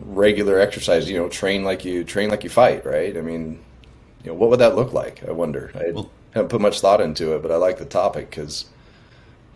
regular 0.00 0.58
exercise. 0.60 1.08
You 1.10 1.18
know, 1.18 1.28
train 1.28 1.64
like 1.64 1.84
you 1.84 2.04
train 2.04 2.30
like 2.30 2.44
you 2.44 2.50
fight, 2.50 2.84
right? 2.86 3.16
I 3.16 3.20
mean, 3.20 3.60
you 4.24 4.30
know, 4.30 4.34
what 4.34 4.50
would 4.50 4.60
that 4.60 4.76
look 4.76 4.92
like? 4.92 5.26
I 5.26 5.32
wonder. 5.32 5.70
I 5.74 5.90
Well- 5.92 6.10
haven't 6.32 6.50
put 6.50 6.60
much 6.60 6.80
thought 6.80 7.00
into 7.00 7.34
it, 7.34 7.42
but 7.42 7.50
I 7.50 7.56
like 7.56 7.78
the 7.78 7.86
topic 7.86 8.28
because 8.30 8.66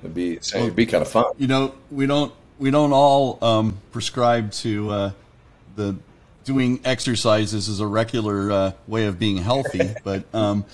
it'd 0.02 0.14
be 0.14 0.36
it'd 0.36 0.74
be 0.74 0.86
kind 0.86 1.02
of 1.02 1.08
fun. 1.08 1.26
you 1.36 1.46
know 1.46 1.74
we 1.90 2.06
don't 2.06 2.32
we 2.58 2.70
don't 2.70 2.92
all 2.94 3.38
um, 3.44 3.76
prescribe 3.92 4.50
to 4.52 4.90
uh, 4.90 5.10
the 5.76 5.96
doing 6.44 6.80
exercises 6.86 7.68
as 7.68 7.80
a 7.80 7.86
regular 7.86 8.50
uh, 8.50 8.72
way 8.88 9.04
of 9.04 9.18
being 9.18 9.36
healthy 9.36 9.94
but 10.04 10.24
um, 10.34 10.64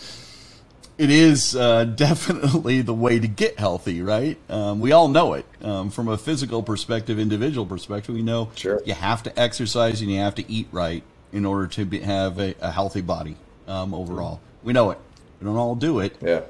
it 0.98 1.10
is 1.10 1.54
uh, 1.54 1.84
definitely 1.96 2.80
the 2.82 2.94
way 2.94 3.18
to 3.18 3.28
get 3.28 3.58
healthy 3.58 4.02
right 4.02 4.38
um, 4.48 4.80
we 4.80 4.92
all 4.92 5.08
know 5.08 5.34
it 5.34 5.44
um, 5.62 5.90
from 5.90 6.08
a 6.08 6.16
physical 6.18 6.62
perspective 6.62 7.18
individual 7.18 7.66
perspective 7.66 8.14
we 8.14 8.22
know 8.22 8.50
Sure. 8.54 8.80
you 8.86 8.94
have 8.94 9.22
to 9.24 9.38
exercise 9.38 10.00
and 10.00 10.10
you 10.10 10.18
have 10.20 10.34
to 10.36 10.50
eat 10.50 10.68
right 10.72 11.02
in 11.32 11.44
order 11.44 11.66
to 11.66 11.84
be, 11.84 12.00
have 12.00 12.38
a, 12.38 12.54
a 12.60 12.70
healthy 12.70 13.00
body 13.02 13.36
um, 13.68 13.92
overall 13.94 14.40
we 14.62 14.72
know 14.72 14.90
it 14.90 14.98
we 15.40 15.44
don't 15.44 15.56
all 15.56 15.74
do 15.74 15.98
it 16.00 16.16
Yeah. 16.22 16.40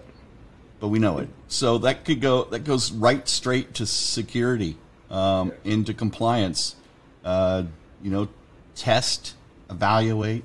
but 0.80 0.88
we 0.88 0.98
know 0.98 1.18
it. 1.18 1.28
So 1.48 1.78
that 1.78 2.04
could 2.04 2.20
go 2.20 2.44
that 2.44 2.60
goes 2.64 2.92
right 2.92 3.26
straight 3.28 3.74
to 3.74 3.86
security, 3.86 4.76
um, 5.10 5.52
into 5.64 5.94
compliance. 5.94 6.74
Uh, 7.24 7.64
you 8.02 8.10
know, 8.10 8.28
test, 8.76 9.34
evaluate, 9.70 10.44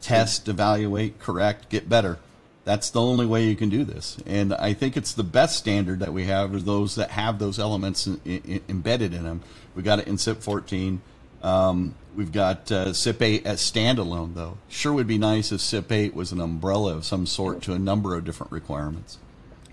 test, 0.00 0.48
evaluate, 0.48 1.18
correct, 1.20 1.68
get 1.68 1.88
better. 1.88 2.18
That's 2.64 2.90
the 2.90 3.00
only 3.00 3.26
way 3.26 3.44
you 3.44 3.56
can 3.56 3.70
do 3.70 3.84
this, 3.84 4.18
and 4.24 4.54
I 4.54 4.72
think 4.72 4.96
it's 4.96 5.14
the 5.14 5.24
best 5.24 5.56
standard 5.56 5.98
that 5.98 6.12
we 6.12 6.26
have 6.26 6.54
are 6.54 6.60
those 6.60 6.94
that 6.94 7.10
have 7.10 7.40
those 7.40 7.58
elements 7.58 8.06
in, 8.06 8.20
in, 8.24 8.60
embedded 8.68 9.12
in 9.12 9.24
them. 9.24 9.42
We 9.74 9.82
got 9.82 9.98
it 9.98 10.06
in 10.06 10.16
CIP 10.16 10.42
14. 10.42 11.02
Um, 11.42 11.96
we've 12.14 12.30
got 12.30 12.70
uh, 12.70 12.92
CIP 12.92 13.20
8 13.20 13.46
as 13.46 13.60
standalone, 13.60 14.34
though. 14.34 14.58
Sure 14.68 14.92
would 14.92 15.08
be 15.08 15.18
nice 15.18 15.50
if 15.50 15.60
CIP 15.60 15.90
8 15.90 16.14
was 16.14 16.30
an 16.30 16.40
umbrella 16.40 16.94
of 16.94 17.04
some 17.04 17.26
sort 17.26 17.62
to 17.62 17.72
a 17.72 17.80
number 17.80 18.14
of 18.14 18.24
different 18.24 18.52
requirements. 18.52 19.18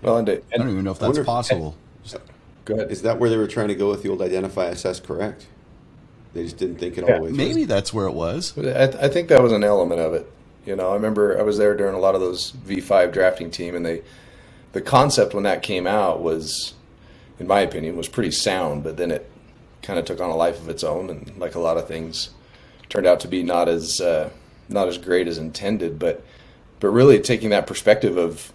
Well, 0.02 0.16
and, 0.16 0.28
I 0.28 0.40
don't 0.56 0.70
even 0.70 0.82
know 0.82 0.90
if 0.90 0.98
that's 0.98 1.18
if- 1.18 1.26
possible. 1.26 1.76
go 2.64 2.74
ahead. 2.74 2.90
Is 2.90 3.02
that 3.02 3.20
where 3.20 3.30
they 3.30 3.36
were 3.36 3.46
trying 3.46 3.68
to 3.68 3.76
go 3.76 3.88
with 3.90 4.02
the 4.02 4.08
old 4.08 4.20
identify, 4.20 4.64
assess, 4.64 4.98
correct? 4.98 5.46
They 6.34 6.42
just 6.42 6.56
didn't 6.56 6.76
think 6.76 6.96
it 6.98 7.04
all 7.04 7.10
Yeah, 7.10 7.16
the 7.16 7.22
way 7.22 7.28
through. 7.28 7.36
Maybe 7.36 7.64
that's 7.64 7.92
where 7.92 8.06
it 8.06 8.14
was. 8.14 8.56
I, 8.58 8.84
I 8.84 9.08
think 9.08 9.28
that 9.28 9.42
was 9.42 9.52
an 9.52 9.62
element 9.62 10.00
of 10.00 10.14
it. 10.14 10.30
You 10.70 10.76
know, 10.76 10.92
I 10.92 10.94
remember 10.94 11.36
I 11.36 11.42
was 11.42 11.58
there 11.58 11.76
during 11.76 11.96
a 11.96 11.98
lot 11.98 12.14
of 12.14 12.20
those 12.20 12.52
V5 12.52 13.12
drafting 13.12 13.50
team, 13.50 13.74
and 13.74 13.84
they, 13.84 14.02
the 14.70 14.80
concept 14.80 15.34
when 15.34 15.42
that 15.42 15.64
came 15.64 15.84
out 15.84 16.22
was, 16.22 16.74
in 17.40 17.48
my 17.48 17.58
opinion, 17.58 17.96
was 17.96 18.06
pretty 18.06 18.30
sound. 18.30 18.84
But 18.84 18.96
then 18.96 19.10
it 19.10 19.28
kind 19.82 19.98
of 19.98 20.04
took 20.04 20.20
on 20.20 20.30
a 20.30 20.36
life 20.36 20.60
of 20.60 20.68
its 20.68 20.84
own, 20.84 21.10
and 21.10 21.36
like 21.38 21.56
a 21.56 21.58
lot 21.58 21.76
of 21.76 21.88
things, 21.88 22.30
turned 22.88 23.04
out 23.04 23.18
to 23.18 23.26
be 23.26 23.42
not 23.42 23.68
as 23.68 24.00
uh, 24.00 24.30
not 24.68 24.86
as 24.86 24.96
great 24.96 25.26
as 25.26 25.38
intended. 25.38 25.98
But 25.98 26.24
but 26.78 26.90
really 26.90 27.18
taking 27.18 27.50
that 27.50 27.66
perspective 27.66 28.16
of 28.16 28.52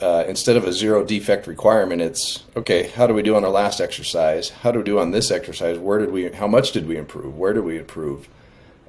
uh, 0.00 0.24
instead 0.26 0.56
of 0.56 0.64
a 0.64 0.72
zero 0.72 1.04
defect 1.04 1.46
requirement, 1.46 2.00
it's 2.00 2.42
okay. 2.56 2.88
How 2.88 3.06
do 3.06 3.12
we 3.12 3.22
do 3.22 3.36
on 3.36 3.44
our 3.44 3.50
last 3.50 3.82
exercise? 3.82 4.48
How 4.48 4.72
do 4.72 4.78
we 4.78 4.84
do 4.86 4.98
on 4.98 5.10
this 5.10 5.30
exercise? 5.30 5.78
Where 5.78 5.98
did 5.98 6.10
we? 6.10 6.32
How 6.32 6.46
much 6.48 6.72
did 6.72 6.88
we 6.88 6.96
improve? 6.96 7.36
Where 7.36 7.52
did 7.52 7.64
we 7.64 7.76
improve? 7.76 8.30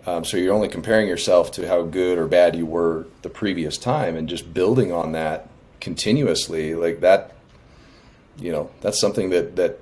Um, 0.06 0.24
so 0.24 0.38
you're 0.38 0.54
only 0.54 0.70
comparing 0.70 1.08
yourself 1.08 1.52
to 1.54 1.68
how 1.68 1.84
good 1.84 2.18
or 2.18 2.28
bad 2.28 2.56
you 2.56 2.66
were 2.66 3.06
the 3.22 3.30
previous 3.30 3.78
time, 3.78 4.16
and 4.16 4.30
just 4.30 4.54
building 4.54 4.92
on 4.92 5.12
that 5.12 5.50
continuously, 5.82 6.76
like 6.76 7.02
that. 7.02 7.36
You 8.38 8.52
know, 8.52 8.72
that's 8.82 9.00
something 9.00 9.30
that 9.32 9.56
that 9.58 9.80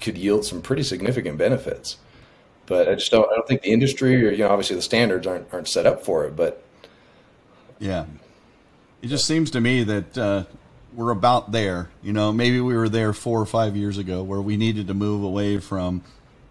could 0.00 0.18
yield 0.18 0.44
some 0.44 0.60
pretty 0.60 0.82
significant 0.82 1.38
benefits. 1.38 1.96
But 2.66 2.88
I 2.88 2.94
just 2.94 3.10
don't. 3.10 3.30
I 3.30 3.34
don't 3.34 3.46
think 3.48 3.62
the 3.62 3.72
industry, 3.72 4.14
or 4.26 4.30
you 4.30 4.38
know, 4.38 4.48
obviously 4.48 4.76
the 4.76 4.82
standards 4.82 5.26
aren't 5.26 5.52
aren't 5.52 5.68
set 5.68 5.86
up 5.86 6.04
for 6.04 6.26
it. 6.26 6.36
But 6.36 6.62
Yeah. 7.78 8.06
It 9.02 9.08
just 9.08 9.26
seems 9.26 9.50
to 9.50 9.60
me 9.60 9.84
that 9.84 10.16
uh, 10.16 10.44
we're 10.94 11.10
about 11.10 11.52
there. 11.52 11.90
You 12.02 12.14
know, 12.14 12.32
maybe 12.32 12.60
we 12.60 12.74
were 12.74 12.88
there 12.88 13.12
four 13.12 13.38
or 13.38 13.44
five 13.44 13.76
years 13.76 13.98
ago 13.98 14.22
where 14.22 14.40
we 14.40 14.56
needed 14.56 14.86
to 14.86 14.94
move 14.94 15.22
away 15.22 15.58
from 15.58 16.02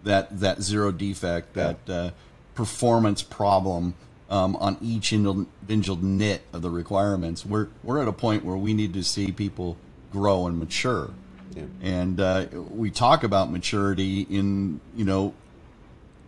that 0.04 0.40
that 0.40 0.62
zero 0.62 0.92
defect, 0.92 1.54
that 1.56 1.78
uh, 1.90 2.12
performance 2.56 3.24
problem 3.24 3.96
um, 4.30 4.56
on 4.58 4.78
each 4.82 5.14
individual 5.14 5.98
nit 6.02 6.42
of 6.54 6.62
the 6.62 6.70
requirements. 6.70 7.46
We're 7.46 7.68
we're 7.84 8.02
at 8.02 8.08
a 8.08 8.14
point 8.14 8.44
where 8.44 8.58
we 8.58 8.74
need 8.74 8.94
to 8.94 9.04
see 9.04 9.32
people 9.32 9.78
grow 10.12 10.48
and 10.48 10.58
mature. 10.58 11.12
Yeah. 11.56 11.64
And 11.82 12.20
uh, 12.20 12.48
we 12.52 12.90
talk 12.90 13.24
about 13.24 13.52
maturity 13.52 14.22
in 14.22 14.80
you 14.96 15.06
know 15.06 15.34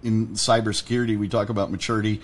in 0.04 0.28
cybersecurity, 0.30 1.18
we 1.18 1.28
talk 1.28 1.50
about 1.50 1.72
maturity 1.72 2.22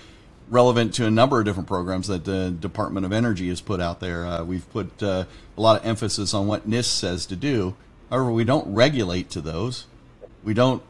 relevant 0.50 0.94
to 0.94 1.06
a 1.06 1.12
number 1.12 1.40
of 1.40 1.46
different 1.46 1.68
programs 1.68 2.08
that 2.08 2.26
the 2.26 2.52
Department 2.52 3.06
of 3.06 3.12
Energy 3.12 3.50
has 3.50 3.60
put 3.60 3.82
out 3.82 4.00
there. 4.00 4.26
Uh, 4.26 4.44
we've 4.44 4.70
put 4.72 5.02
uh, 5.02 5.26
a 5.58 5.62
lot 5.62 5.80
of 5.80 5.86
emphasis 5.86 6.34
on 6.34 6.46
what 6.46 6.70
NIST 6.70 6.86
says 6.86 7.26
to 7.26 7.36
do. 7.36 7.76
However, 8.10 8.32
we 8.32 8.44
don't 8.44 8.72
regulate 8.74 9.30
to 9.32 9.42
those. 9.42 9.88
We 10.44 10.54
don't 10.54 10.84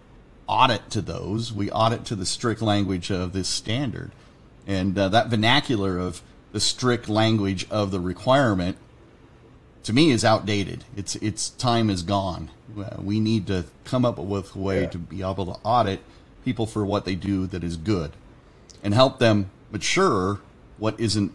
audit 0.51 0.89
to 0.91 1.01
those. 1.01 1.51
We 1.53 1.72
audit 1.72 2.05
to 2.05 2.15
the 2.15 2.25
strict 2.25 2.62
language 2.62 3.10
of 3.10 3.31
this 3.34 3.48
standard. 3.48 4.12
And 4.67 4.98
uh, 4.98 5.10
that 5.10 5.29
vernacular 5.29 5.98
of 5.98 6.22
the 6.51 6.60
strict 6.60 7.08
language 7.10 7.65
of 7.72 7.91
the 7.91 8.00
requirement 8.00 8.77
to 9.84 9.93
me 9.93 10.12
is 10.12 10.24
outdated. 10.24 10.84
It's 10.96 11.15
its 11.15 11.50
time 11.50 11.89
is 11.89 12.03
gone. 12.03 12.51
Uh, 12.77 12.98
We 13.00 13.20
need 13.20 13.48
to 13.48 13.65
come 13.86 14.05
up 14.05 14.20
with 14.20 14.55
a 14.55 14.60
way 14.60 14.81
Yeah. 14.81 14.89
to 14.89 14.98
be 14.98 15.22
able 15.22 15.46
to 15.48 15.60
audit 15.63 16.01
people 16.46 16.65
for 16.67 16.86
what 16.86 17.05
they 17.05 17.15
do 17.15 17.48
that 17.48 17.63
is 17.63 17.77
good, 17.77 18.12
and 18.84 18.93
help 18.93 19.17
them 19.20 19.50
mature 19.72 20.39
what 20.77 21.00
isn't 21.00 21.31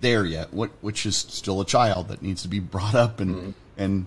there 0.00 0.24
yet, 0.24 0.52
what 0.52 0.70
which 0.80 1.06
is 1.06 1.16
still 1.16 1.60
a 1.60 1.64
child 1.64 2.08
that 2.08 2.22
needs 2.22 2.42
to 2.42 2.48
be 2.48 2.60
brought 2.60 2.94
up 2.94 3.18
and 3.20 3.54
and 3.76 4.06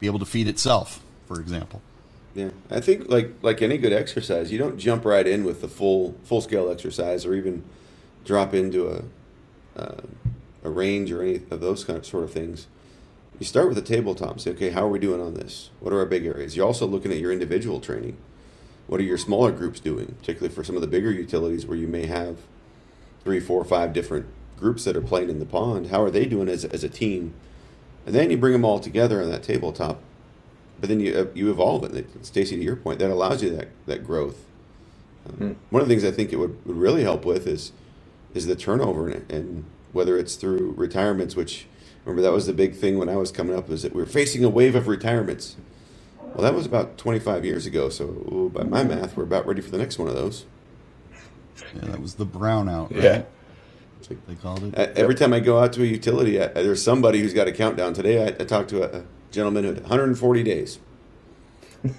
be 0.00 0.06
able 0.06 0.18
to 0.18 0.24
feed 0.26 0.48
itself, 0.48 1.00
for 1.26 1.38
example. 1.40 1.80
Yeah, 2.38 2.50
I 2.70 2.78
think 2.78 3.08
like 3.08 3.32
like 3.42 3.62
any 3.62 3.78
good 3.78 3.92
exercise, 3.92 4.52
you 4.52 4.58
don't 4.58 4.78
jump 4.78 5.04
right 5.04 5.26
in 5.26 5.42
with 5.42 5.60
the 5.60 5.66
full 5.66 6.14
full 6.22 6.40
scale 6.40 6.70
exercise, 6.70 7.26
or 7.26 7.34
even 7.34 7.64
drop 8.24 8.54
into 8.54 8.86
a 8.86 9.02
uh, 9.76 10.02
a 10.62 10.70
range 10.70 11.10
or 11.10 11.20
any 11.20 11.40
of 11.50 11.60
those 11.60 11.82
kind 11.82 11.98
of 11.98 12.06
sort 12.06 12.22
of 12.22 12.32
things. 12.32 12.68
You 13.40 13.46
start 13.46 13.68
with 13.68 13.76
a 13.78 13.82
tabletop 13.82 14.38
say, 14.38 14.52
okay, 14.52 14.70
how 14.70 14.84
are 14.84 14.88
we 14.88 15.00
doing 15.00 15.20
on 15.20 15.34
this? 15.34 15.70
What 15.80 15.92
are 15.92 15.98
our 15.98 16.06
big 16.06 16.26
areas? 16.26 16.56
You're 16.56 16.66
also 16.66 16.86
looking 16.86 17.10
at 17.10 17.18
your 17.18 17.32
individual 17.32 17.80
training. 17.80 18.16
What 18.86 19.00
are 19.00 19.04
your 19.04 19.18
smaller 19.18 19.50
groups 19.50 19.80
doing, 19.80 20.14
particularly 20.20 20.54
for 20.54 20.62
some 20.62 20.76
of 20.76 20.80
the 20.80 20.86
bigger 20.86 21.10
utilities 21.10 21.66
where 21.66 21.76
you 21.76 21.88
may 21.88 22.06
have 22.06 22.38
three, 23.24 23.40
four, 23.40 23.64
five 23.64 23.92
different 23.92 24.26
groups 24.56 24.84
that 24.84 24.96
are 24.96 25.00
playing 25.00 25.28
in 25.28 25.40
the 25.40 25.44
pond? 25.44 25.88
How 25.88 26.02
are 26.02 26.10
they 26.10 26.24
doing 26.24 26.48
as, 26.48 26.64
as 26.64 26.84
a 26.84 26.88
team? 26.88 27.34
And 28.06 28.14
then 28.14 28.30
you 28.30 28.38
bring 28.38 28.52
them 28.52 28.64
all 28.64 28.78
together 28.78 29.20
on 29.20 29.28
that 29.30 29.42
tabletop 29.42 30.00
but 30.80 30.88
then 30.88 31.00
you 31.00 31.14
uh, 31.18 31.26
you 31.34 31.50
evolve 31.50 31.84
it. 31.84 32.06
Stacy, 32.26 32.56
to 32.56 32.62
your 32.62 32.76
point, 32.76 32.98
that 33.00 33.10
allows 33.10 33.42
you 33.42 33.50
that 33.56 33.68
that 33.86 34.06
growth. 34.06 34.44
Um, 35.28 35.56
One 35.70 35.82
of 35.82 35.88
the 35.88 35.94
things 35.94 36.04
I 36.04 36.12
think 36.12 36.32
it 36.32 36.36
would, 36.36 36.64
would 36.66 36.76
really 36.78 37.02
help 37.04 37.24
with 37.24 37.46
is 37.46 37.72
is 38.34 38.46
the 38.46 38.56
turnover 38.56 39.10
in 39.10 39.16
it, 39.18 39.32
and 39.32 39.64
whether 39.92 40.18
it's 40.18 40.36
through 40.36 40.74
retirements, 40.76 41.36
which 41.36 41.66
remember 42.04 42.22
that 42.22 42.32
was 42.32 42.46
the 42.46 42.54
big 42.54 42.76
thing 42.76 42.98
when 42.98 43.08
I 43.08 43.16
was 43.16 43.32
coming 43.32 43.56
up, 43.56 43.68
was 43.68 43.82
that 43.82 43.94
we 43.94 44.02
are 44.02 44.06
facing 44.06 44.44
a 44.44 44.48
wave 44.50 44.74
of 44.76 44.88
retirements. 44.88 45.56
Well, 46.34 46.42
that 46.44 46.54
was 46.54 46.66
about 46.66 46.98
25 46.98 47.44
years 47.44 47.66
ago, 47.66 47.90
so 47.90 48.04
ooh, 48.04 48.50
by 48.54 48.64
my 48.64 48.84
math, 48.84 49.16
we're 49.16 49.24
about 49.24 49.46
ready 49.46 49.62
for 49.62 49.70
the 49.70 49.78
next 49.78 49.98
one 49.98 50.08
of 50.08 50.14
those. 50.14 50.46
Yeah, 51.74 51.88
that 51.92 52.00
was 52.02 52.14
the 52.16 52.26
brownout, 52.26 52.94
right? 52.94 53.04
Yeah. 53.04 53.22
They 54.28 54.36
called 54.36 54.64
it. 54.64 54.78
Uh, 54.78 54.88
Every 54.96 55.14
time 55.14 55.32
I 55.34 55.40
go 55.40 55.60
out 55.60 55.72
to 55.74 55.82
a 55.82 55.86
utility, 55.86 56.40
I, 56.42 56.48
there's 56.48 56.82
somebody 56.82 57.20
who's 57.20 57.34
got 57.34 57.48
a 57.48 57.52
countdown. 57.52 57.94
Today, 57.94 58.24
I, 58.24 58.28
I 58.28 58.44
talked 58.44 58.70
to 58.70 58.82
a, 58.84 59.04
a 59.28 59.32
gentleman 59.32 59.64
who 59.64 59.70
had 59.74 59.80
140 59.82 60.42
days. 60.42 60.78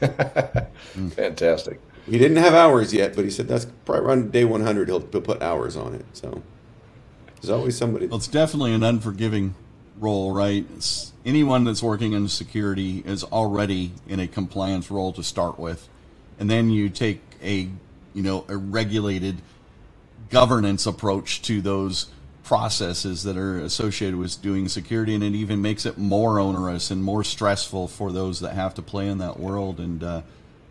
fantastic. 1.16 1.80
He 2.06 2.18
didn't 2.18 2.38
have 2.38 2.54
hours 2.54 2.94
yet, 2.94 3.16
but 3.16 3.24
he 3.24 3.32
said 3.32 3.48
that's 3.48 3.66
probably 3.86 4.06
around 4.06 4.32
day 4.32 4.44
100 4.44 4.88
he'll, 4.88 5.00
he'll 5.00 5.22
put 5.22 5.42
hours 5.42 5.78
on 5.78 5.94
it. 5.94 6.06
So 6.14 6.42
there's 7.36 7.50
always 7.50 7.78
somebody. 7.78 8.08
Well, 8.08 8.18
it's 8.18 8.28
definitely 8.28 8.74
an 8.74 8.84
unforgiving 8.84 9.56
role, 10.00 10.34
right? 10.34 10.66
It's, 10.76 11.14
anyone 11.26 11.64
that's 11.64 11.84
working 11.84 12.14
in 12.14 12.28
security 12.28 13.04
is 13.06 13.24
already 13.24 13.92
in 14.08 14.20
a 14.20 14.28
compliance 14.28 14.90
role 14.90 15.14
to 15.14 15.24
start 15.24 15.60
with, 15.60 15.88
and 16.40 16.50
then 16.50 16.70
you 16.70 16.90
take 16.90 17.22
a 17.44 17.70
you 18.14 18.24
know 18.24 18.46
a 18.48 18.58
regulated 18.58 19.42
governance 20.30 20.86
approach 20.86 21.42
to 21.44 21.62
those 21.62 22.08
processes 22.50 23.22
that 23.22 23.38
are 23.38 23.60
associated 23.60 24.18
with 24.18 24.42
doing 24.42 24.68
security, 24.68 25.14
and 25.14 25.24
it 25.24 25.36
even 25.36 25.62
makes 25.62 25.86
it 25.86 26.00
more 26.00 26.40
onerous 26.40 26.90
and 26.90 27.04
more 27.04 27.24
stressful 27.24 27.88
for 27.88 28.12
those 28.12 28.40
that 28.40 28.54
have 28.54 28.74
to 28.74 28.82
play 28.82 29.08
in 29.08 29.20
that 29.20 29.40
world. 29.40 29.80
And 29.80 30.04
uh, 30.04 30.22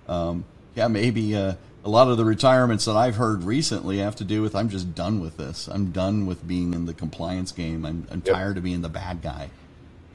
um, 0.09 0.45
yeah, 0.75 0.89
maybe 0.89 1.37
uh, 1.37 1.55
a 1.85 1.89
lot 1.89 2.09
of 2.09 2.17
the 2.17 2.25
retirements 2.25 2.85
that 2.87 2.97
I've 2.97 3.15
heard 3.15 3.45
recently 3.45 3.99
have 3.99 4.17
to 4.17 4.25
do 4.25 4.43
with 4.43 4.57
I'm 4.57 4.69
just 4.71 4.97
done 4.97 5.21
with 5.21 5.37
this. 5.37 5.69
I'm 5.69 5.93
done 5.93 6.27
with 6.27 6.49
being 6.49 6.75
in 6.75 6.87
the 6.87 6.95
compliance 6.95 7.53
game. 7.53 7.87
I'm, 7.87 8.09
I'm 8.11 8.23
Yep. 8.27 8.35
tired 8.35 8.57
of 8.57 8.65
being 8.65 8.83
the 8.83 8.89
bad 8.89 9.23
guy. 9.23 9.51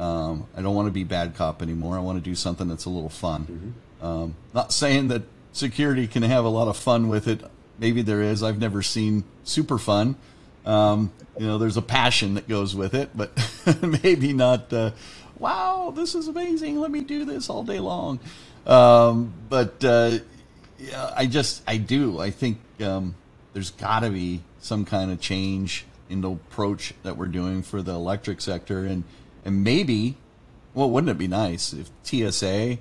Um, 0.02 0.48
I 0.58 0.62
don't 0.62 0.76
want 0.76 0.88
to 0.88 0.92
be 0.92 1.06
bad 1.06 1.34
cop 1.34 1.62
anymore. 1.62 1.96
I 1.96 2.02
want 2.02 2.22
to 2.22 2.30
do 2.30 2.36
something 2.36 2.68
that's 2.68 2.84
a 2.84 2.90
little 2.90 3.08
fun. 3.08 3.74
Um, 4.02 4.36
not 4.54 4.74
saying 4.74 5.08
that 5.08 5.22
security 5.54 6.08
can 6.08 6.24
have 6.24 6.44
a 6.44 6.50
lot 6.50 6.68
of 6.68 6.76
fun 6.76 7.08
with 7.08 7.26
it. 7.26 7.40
Maybe 7.80 8.02
there 8.02 8.22
is. 8.22 8.44
I've 8.44 8.60
never 8.60 8.82
seen 8.82 9.24
super 9.46 9.78
fun. 9.78 10.18
Um, 10.66 11.12
you 11.38 11.48
know, 11.48 11.58
there's 11.58 11.78
a 11.78 11.82
passion 11.82 12.36
that 12.36 12.48
goes 12.48 12.76
with 12.76 12.94
it, 12.94 13.10
but 13.16 13.32
maybe 14.04 14.34
not. 14.34 14.72
Uh, 14.72 14.92
wow, 15.38 15.92
this 15.96 16.16
is 16.16 16.28
amazing. 16.28 16.80
Let 16.80 16.92
me 16.92 17.02
do 17.02 17.26
this 17.26 17.50
all 17.50 17.64
day 17.64 17.80
long. 17.80 18.20
Um, 18.66 19.34
but 19.50 19.84
uh, 19.84 20.20
yeah, 20.80 21.12
I 21.16 21.26
just, 21.26 21.64
I 21.68 21.78
do. 21.78 22.20
I 22.20 22.30
think 22.30 22.60
um, 22.82 23.16
there's 23.54 23.72
got 23.72 24.02
to 24.02 24.10
be 24.10 24.42
some 24.60 24.86
kind 24.86 25.12
of 25.12 25.20
change 25.20 25.86
in 26.10 26.22
the 26.22 26.32
approach 26.32 26.94
that 27.04 27.18
we're 27.18 27.28
doing 27.28 27.64
for 27.64 27.82
the 27.82 27.92
electric 27.92 28.42
sector, 28.42 28.86
and 28.86 29.04
and 29.46 29.64
maybe, 29.64 30.16
well, 30.74 30.90
wouldn't 30.90 31.10
it 31.10 31.18
be 31.18 31.28
nice 31.28 31.74
if 31.74 31.90
TSA 32.04 32.78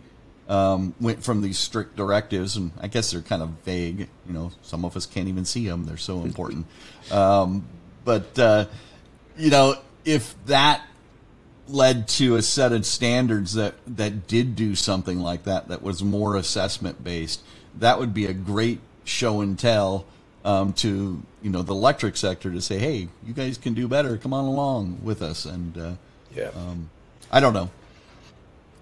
um, 0.48 0.94
went 1.00 1.22
from 1.24 1.40
these 1.42 1.58
strict 1.58 1.96
directives, 1.96 2.56
and 2.56 2.72
I 2.80 2.88
guess 2.88 3.10
they're 3.12 3.22
kind 3.22 3.42
of 3.42 3.50
vague. 3.64 4.08
You 4.26 4.32
know, 4.32 4.50
some 4.62 4.84
of 4.84 4.96
us 4.96 5.06
can't 5.06 5.28
even 5.28 5.44
see 5.44 5.66
them; 5.68 5.84
they're 5.84 5.96
so 5.96 6.22
important. 6.22 6.66
Um, 7.10 7.64
but 8.04 8.38
uh, 8.38 8.66
you 9.36 9.50
know, 9.50 9.74
if 10.04 10.34
that 10.46 10.82
led 11.68 12.08
to 12.08 12.36
a 12.36 12.42
set 12.42 12.72
of 12.72 12.84
standards 12.86 13.54
that 13.54 13.74
that 13.86 14.26
did 14.26 14.56
do 14.56 14.74
something 14.74 15.20
like 15.20 15.44
that, 15.44 15.68
that 15.68 15.82
was 15.82 16.02
more 16.02 16.36
assessment 16.36 17.02
based, 17.02 17.42
that 17.78 17.98
would 17.98 18.12
be 18.14 18.26
a 18.26 18.32
great 18.32 18.80
show 19.04 19.40
and 19.40 19.58
tell 19.58 20.06
um, 20.44 20.72
to 20.74 21.22
you 21.42 21.50
know 21.50 21.62
the 21.62 21.74
electric 21.74 22.16
sector 22.16 22.50
to 22.52 22.60
say, 22.60 22.78
hey, 22.78 23.08
you 23.26 23.32
guys 23.34 23.58
can 23.58 23.74
do 23.74 23.88
better. 23.88 24.16
Come 24.16 24.32
on 24.32 24.44
along 24.44 25.00
with 25.02 25.22
us. 25.22 25.44
And 25.44 25.76
uh, 25.76 25.92
Yeah. 26.34 26.50
um, 26.54 26.88
I 27.30 27.40
don't 27.40 27.52
know. 27.54 27.68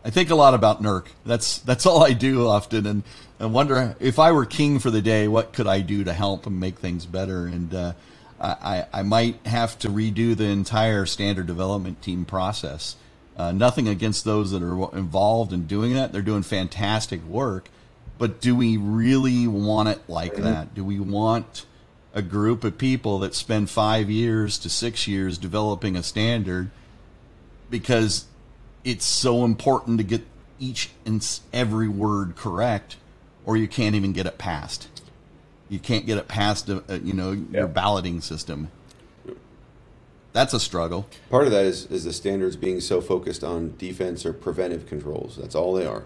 I 0.04 0.10
think 0.10 0.30
a 0.30 0.34
lot 0.34 0.54
about 0.54 0.82
NERC. 0.82 1.06
That's 1.26 1.58
that's 1.58 1.84
all 1.84 2.02
I 2.02 2.14
do 2.14 2.48
often, 2.48 2.86
and 2.86 3.02
I 3.38 3.46
wonder 3.46 3.96
if 4.00 4.18
I 4.18 4.32
were 4.32 4.46
king 4.46 4.78
for 4.78 4.90
the 4.90 5.02
day, 5.02 5.28
what 5.28 5.52
could 5.52 5.66
I 5.66 5.80
do 5.80 6.04
to 6.04 6.12
help 6.12 6.46
and 6.46 6.58
make 6.58 6.78
things 6.78 7.04
better? 7.04 7.46
And 7.46 7.74
uh, 7.74 7.92
I, 8.40 8.86
I 8.92 9.02
might 9.02 9.46
have 9.46 9.78
to 9.80 9.88
redo 9.88 10.34
the 10.34 10.44
entire 10.44 11.04
standard 11.04 11.46
development 11.46 12.00
team 12.00 12.24
process. 12.24 12.96
Uh, 13.36 13.52
nothing 13.52 13.88
against 13.88 14.24
those 14.24 14.50
that 14.50 14.62
are 14.62 14.96
involved 14.96 15.52
in 15.52 15.66
doing 15.66 15.94
that; 15.94 16.12
they're 16.12 16.22
doing 16.22 16.42
fantastic 16.42 17.22
work. 17.24 17.68
But 18.18 18.40
do 18.40 18.54
we 18.54 18.76
really 18.76 19.46
want 19.46 19.88
it 19.88 20.00
like 20.08 20.36
that? 20.36 20.74
Do 20.74 20.84
we 20.84 21.00
want 21.00 21.64
a 22.12 22.22
group 22.22 22.64
of 22.64 22.76
people 22.76 23.20
that 23.20 23.34
spend 23.34 23.70
five 23.70 24.10
years 24.10 24.58
to 24.58 24.68
six 24.68 25.06
years 25.06 25.38
developing 25.38 25.96
a 25.96 26.02
standard 26.02 26.70
because 27.70 28.26
it's 28.84 29.04
so 29.04 29.44
important 29.44 29.98
to 29.98 30.04
get 30.04 30.22
each 30.58 30.90
and 31.04 31.26
every 31.52 31.88
word 31.88 32.36
correct, 32.36 32.96
or 33.44 33.56
you 33.56 33.68
can't 33.68 33.94
even 33.94 34.12
get 34.12 34.26
it 34.26 34.38
passed. 34.38 34.88
You 35.68 35.78
can't 35.78 36.06
get 36.06 36.18
it 36.18 36.28
past, 36.28 36.68
uh, 36.68 36.80
uh, 36.88 36.94
you 36.94 37.12
know, 37.12 37.32
your 37.32 37.68
balloting 37.68 38.20
system. 38.20 38.70
That's 40.32 40.54
a 40.54 40.60
struggle. 40.60 41.06
Part 41.28 41.46
of 41.46 41.52
that 41.52 41.64
is, 41.64 41.86
is 41.86 42.04
the 42.04 42.12
standards 42.12 42.56
being 42.56 42.80
so 42.80 43.00
focused 43.00 43.42
on 43.42 43.74
defense 43.78 44.24
or 44.24 44.32
preventive 44.32 44.86
controls. 44.86 45.36
That's 45.36 45.54
all 45.54 45.72
they 45.72 45.86
are. 45.86 46.04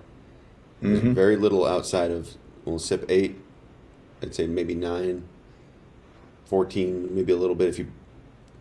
There's 0.80 1.00
very 1.00 1.36
little 1.36 1.66
outside 1.66 2.10
of 2.10 2.34
well, 2.64 2.78
CIP 2.78 3.06
8, 3.08 3.36
I'd 4.22 4.34
say 4.34 4.46
maybe 4.46 4.74
9, 4.74 5.24
14, 6.46 7.14
maybe 7.14 7.32
a 7.32 7.36
little 7.36 7.54
bit 7.54 7.68
if 7.68 7.78
you 7.78 7.90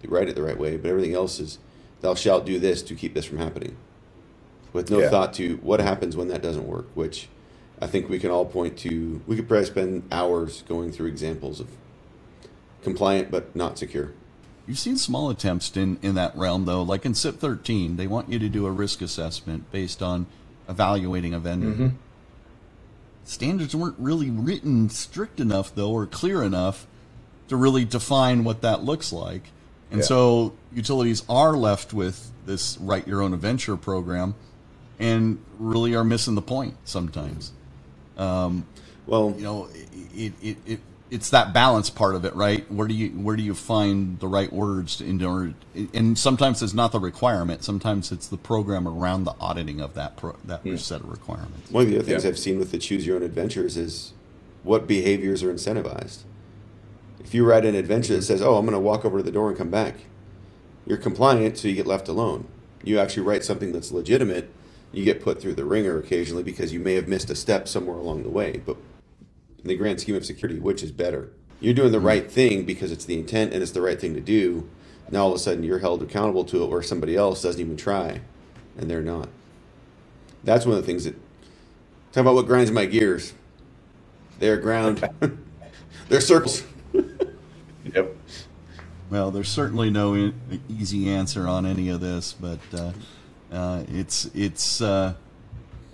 you 0.01 0.09
write 0.09 0.27
it 0.27 0.35
the 0.35 0.43
right 0.43 0.57
way, 0.57 0.75
but 0.77 0.89
everything 0.89 1.13
else 1.13 1.39
is 1.39 1.59
thou 2.01 2.13
shalt 2.13 2.45
do 2.45 2.59
this 2.59 2.81
to 2.83 2.95
keep 2.95 3.13
this 3.13 3.25
from 3.25 3.37
happening. 3.37 3.77
With 4.73 4.89
no 4.89 4.99
Yeah. 4.99 5.09
thought 5.09 5.33
to 5.35 5.59
what 5.61 5.79
happens 5.79 6.17
when 6.17 6.27
that 6.29 6.41
doesn't 6.41 6.67
work, 6.67 6.87
which 6.95 7.29
I 7.81 7.87
think 7.87 8.09
we 8.09 8.17
can 8.19 8.31
all 8.31 8.45
point 8.45 8.75
to. 8.79 9.21
We 9.27 9.35
could 9.35 9.47
probably 9.47 9.65
spend 9.65 10.03
hours 10.11 10.63
going 10.67 10.91
through 10.91 11.07
examples 11.07 11.59
of 11.59 11.67
compliant 12.83 13.29
but 13.31 13.55
not 13.55 13.77
secure. 13.77 14.11
You've 14.67 14.79
seen 14.79 14.97
small 14.97 15.29
attempts 15.29 15.75
in, 15.75 15.99
in 16.01 16.15
that 16.15 16.35
realm, 16.37 16.65
though. 16.65 16.81
Like 16.81 17.05
in 17.05 17.13
CIP 17.13 17.39
13, 17.39 17.97
they 17.97 18.07
want 18.07 18.29
you 18.29 18.39
to 18.39 18.47
do 18.49 18.65
a 18.65 18.71
risk 18.71 19.01
assessment 19.01 19.69
based 19.71 20.01
on 20.01 20.25
evaluating 20.69 21.33
a 21.33 21.39
vendor. 21.39 21.67
Mm-hmm. 21.67 21.87
Standards 23.25 23.75
weren't 23.75 23.95
really 23.99 24.29
written 24.29 24.89
strict 24.89 25.39
enough, 25.39 25.73
though, 25.75 25.91
or 25.91 26.05
clear 26.05 26.43
enough 26.43 26.87
to 27.47 27.55
really 27.55 27.85
define 27.85 28.43
what 28.43 28.61
that 28.61 28.83
looks 28.83 29.13
like. 29.13 29.43
And 29.91 29.99
Yeah. 29.99 30.05
so 30.05 30.53
utilities 30.73 31.23
are 31.29 31.55
left 31.55 31.93
with 31.93 32.31
this 32.45 32.77
write 32.79 33.07
your 33.07 33.21
own 33.21 33.33
adventure 33.33 33.77
program 33.77 34.35
and 34.99 35.43
really 35.59 35.95
are 35.95 36.03
missing 36.03 36.35
the 36.35 36.41
point 36.41 36.75
sometimes 36.83 37.51
um, 38.17 38.65
Well, 39.05 39.33
you 39.37 39.43
know 39.43 39.69
it, 40.15 40.33
it, 40.41 40.57
it 40.65 40.79
it's 41.09 41.29
that 41.29 41.53
balance 41.53 41.89
part 41.89 42.15
of 42.15 42.25
it 42.25 42.35
right 42.35 42.69
where 42.71 42.87
do 42.87 42.93
you 42.93 43.09
where 43.09 43.35
do 43.35 43.43
you 43.43 43.53
find 43.53 44.19
the 44.19 44.27
right 44.27 44.51
words 44.51 45.01
in 45.01 45.23
order 45.23 45.53
and 45.93 46.17
sometimes 46.17 46.63
it's 46.63 46.73
not 46.73 46.91
the 46.91 46.99
requirement 46.99 47.63
sometimes 47.63 48.11
it's 48.11 48.27
the 48.27 48.37
program 48.37 48.87
around 48.87 49.23
the 49.23 49.35
auditing 49.39 49.79
of 49.79 49.93
that 49.93 50.17
pro, 50.17 50.35
that 50.43 50.61
hmm. 50.61 50.75
set 50.75 51.01
of 51.01 51.09
requirements 51.09 51.69
One 51.69 51.83
of 51.83 51.89
the 51.89 51.97
other 51.97 52.05
things 52.05 52.23
Yeah. 52.23 52.29
I've 52.29 52.39
seen 52.39 52.57
with 52.57 52.71
the 52.71 52.77
choose 52.77 53.05
your 53.05 53.15
own 53.17 53.23
adventures 53.23 53.77
is 53.77 54.13
what 54.63 54.87
behaviors 54.87 55.43
are 55.43 55.53
incentivized. 55.53 56.19
If 57.19 57.33
you 57.33 57.45
write 57.45 57.65
an 57.65 57.75
adventure 57.75 58.15
that 58.15 58.23
says, 58.23 58.41
"Oh, 58.41 58.57
I'm 58.57 58.65
going 58.65 58.73
to 58.73 58.79
walk 58.79 59.05
over 59.05 59.17
to 59.17 59.23
the 59.23 59.31
door 59.31 59.49
and 59.49 59.57
come 59.57 59.69
back," 59.69 60.05
you're 60.85 60.97
compliant, 60.97 61.57
so 61.57 61.67
you 61.67 61.75
get 61.75 61.87
left 61.87 62.07
alone. 62.07 62.47
You 62.83 62.99
actually 62.99 63.23
write 63.23 63.43
something 63.43 63.71
that's 63.71 63.91
legitimate, 63.91 64.49
you 64.93 65.03
get 65.03 65.21
put 65.21 65.41
through 65.41 65.55
the 65.55 65.65
ringer 65.65 65.97
occasionally 65.97 66.43
because 66.43 66.71
you 66.71 66.79
may 66.79 66.93
have 66.95 67.07
missed 67.07 67.29
a 67.29 67.35
step 67.35 67.67
somewhere 67.67 67.97
along 67.97 68.23
the 68.23 68.29
way. 68.29 68.61
But 68.65 68.77
in 69.61 69.67
the 69.67 69.75
grand 69.75 69.99
scheme 69.99 70.15
of 70.15 70.25
security, 70.25 70.59
which 70.59 70.83
is 70.83 70.91
better? 70.91 71.29
You're 71.59 71.73
doing 71.73 71.91
the 71.91 71.99
right 71.99 72.29
thing 72.31 72.65
because 72.65 72.91
it's 72.91 73.05
the 73.05 73.17
intent 73.17 73.53
and 73.53 73.61
it's 73.61 73.71
the 73.71 73.81
right 73.81 73.99
thing 73.99 74.13
to 74.13 74.21
do. 74.21 74.69
Now 75.09 75.23
all 75.23 75.29
of 75.29 75.35
a 75.35 75.39
sudden 75.39 75.63
you're 75.63 75.79
held 75.79 76.01
accountable 76.01 76.45
to 76.45 76.63
it, 76.63 76.69
where 76.69 76.83
somebody 76.83 77.15
else 77.15 77.41
doesn't 77.41 77.59
even 77.59 77.77
try, 77.77 78.21
and 78.77 78.89
they're 78.89 79.01
not. 79.01 79.29
That's 80.43 80.65
one 80.65 80.77
of 80.77 80.81
the 80.81 80.85
things 80.85 81.05
that 81.05 81.15
Talk 82.13 82.21
about 82.21 82.35
what 82.35 82.45
grinds 82.45 82.69
my 82.69 82.85
gears. 82.85 83.33
They're 84.37 84.57
ground. 84.57 85.09
They're 86.09 86.21
circles. 86.21 86.63
Yep. 87.93 88.15
well 89.09 89.29
there's 89.29 89.49
certainly 89.49 89.89
no 89.89 90.15
e- 90.15 90.33
easy 90.69 91.09
answer 91.09 91.47
on 91.47 91.65
any 91.65 91.89
of 91.89 91.99
this 91.99 92.31
but 92.33 92.59
uh, 92.73 92.91
uh, 93.53 93.83
it's 93.87 94.25
it's 94.33 94.81
uh, 94.81 95.13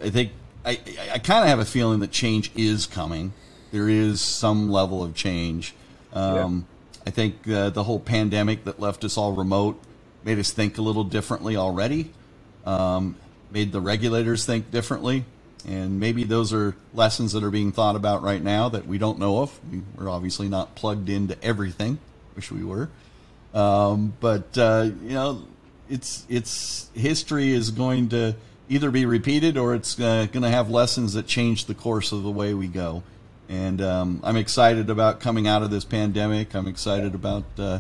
I 0.02 0.10
think 0.10 0.32
I, 0.66 0.80
I, 1.12 1.20
kind 1.20 1.44
of 1.44 1.50
have 1.50 1.60
a 1.60 1.66
feeling 1.66 2.00
that 2.00 2.12
change 2.12 2.52
is 2.56 2.86
coming. 2.86 3.34
There 3.72 3.90
is 3.90 4.22
some 4.22 4.70
level 4.70 5.04
of 5.04 5.14
change. 5.14 5.76
Um, 6.14 6.66
I 7.06 7.12
think 7.12 7.48
uh, 7.48 7.70
the 7.70 7.84
whole 7.84 8.00
pandemic 8.00 8.66
that 8.66 8.80
left 8.80 9.04
us 9.04 9.18
all 9.18 9.34
remote 9.34 9.82
made 10.24 10.40
us 10.40 10.52
think 10.52 10.78
a 10.78 10.82
little 10.82 11.04
differently 11.04 11.56
already. 11.56 12.12
Um, 12.66 13.16
made 13.52 13.72
the 13.72 13.82
regulators 13.82 14.46
think 14.46 14.72
differently, 14.72 15.26
and 15.68 16.00
maybe 16.00 16.24
those 16.24 16.54
are 16.54 16.76
lessons 16.94 17.34
that 17.34 17.44
are 17.44 17.50
being 17.50 17.72
thought 17.72 17.96
about 17.96 18.22
right 18.22 18.42
now 18.42 18.70
that 18.70 18.86
we 18.86 18.98
don't 18.98 19.20
know 19.20 19.40
of. 19.40 19.60
We, 19.72 19.82
we're 19.98 20.10
obviously 20.10 20.50
not 20.50 20.76
plugged 20.76 21.10
into 21.10 21.42
everything. 21.44 22.00
Wish 22.36 22.52
we 22.52 22.64
were. 22.64 22.90
Um, 23.54 24.14
but 24.20 24.58
uh, 24.58 24.90
you 25.04 25.14
know, 25.14 25.44
it's 25.90 26.26
it's 26.30 26.90
history 26.94 27.52
is 27.52 27.72
going 27.72 28.10
to 28.10 28.36
either 28.70 28.92
be 28.92 29.06
repeated 29.06 29.58
or 29.58 29.74
it's 29.74 30.00
uh, 30.00 30.28
going 30.32 30.44
to 30.44 30.50
have 30.50 30.70
lessons 30.70 31.14
that 31.14 31.26
change 31.26 31.66
the 31.66 31.74
course 31.74 32.12
of 32.12 32.24
the 32.24 32.32
way 32.32 32.54
we 32.54 32.68
go. 32.68 33.04
And 33.50 33.82
um, 33.82 34.22
I'm 34.24 34.38
excited 34.38 34.92
about 34.92 35.20
coming 35.20 35.48
out 35.48 35.64
of 35.64 35.72
this 35.72 35.84
pandemic. 35.84 36.54
I'm 36.54 36.68
excited 36.68 37.16
about 37.16 37.46
uh, 37.58 37.80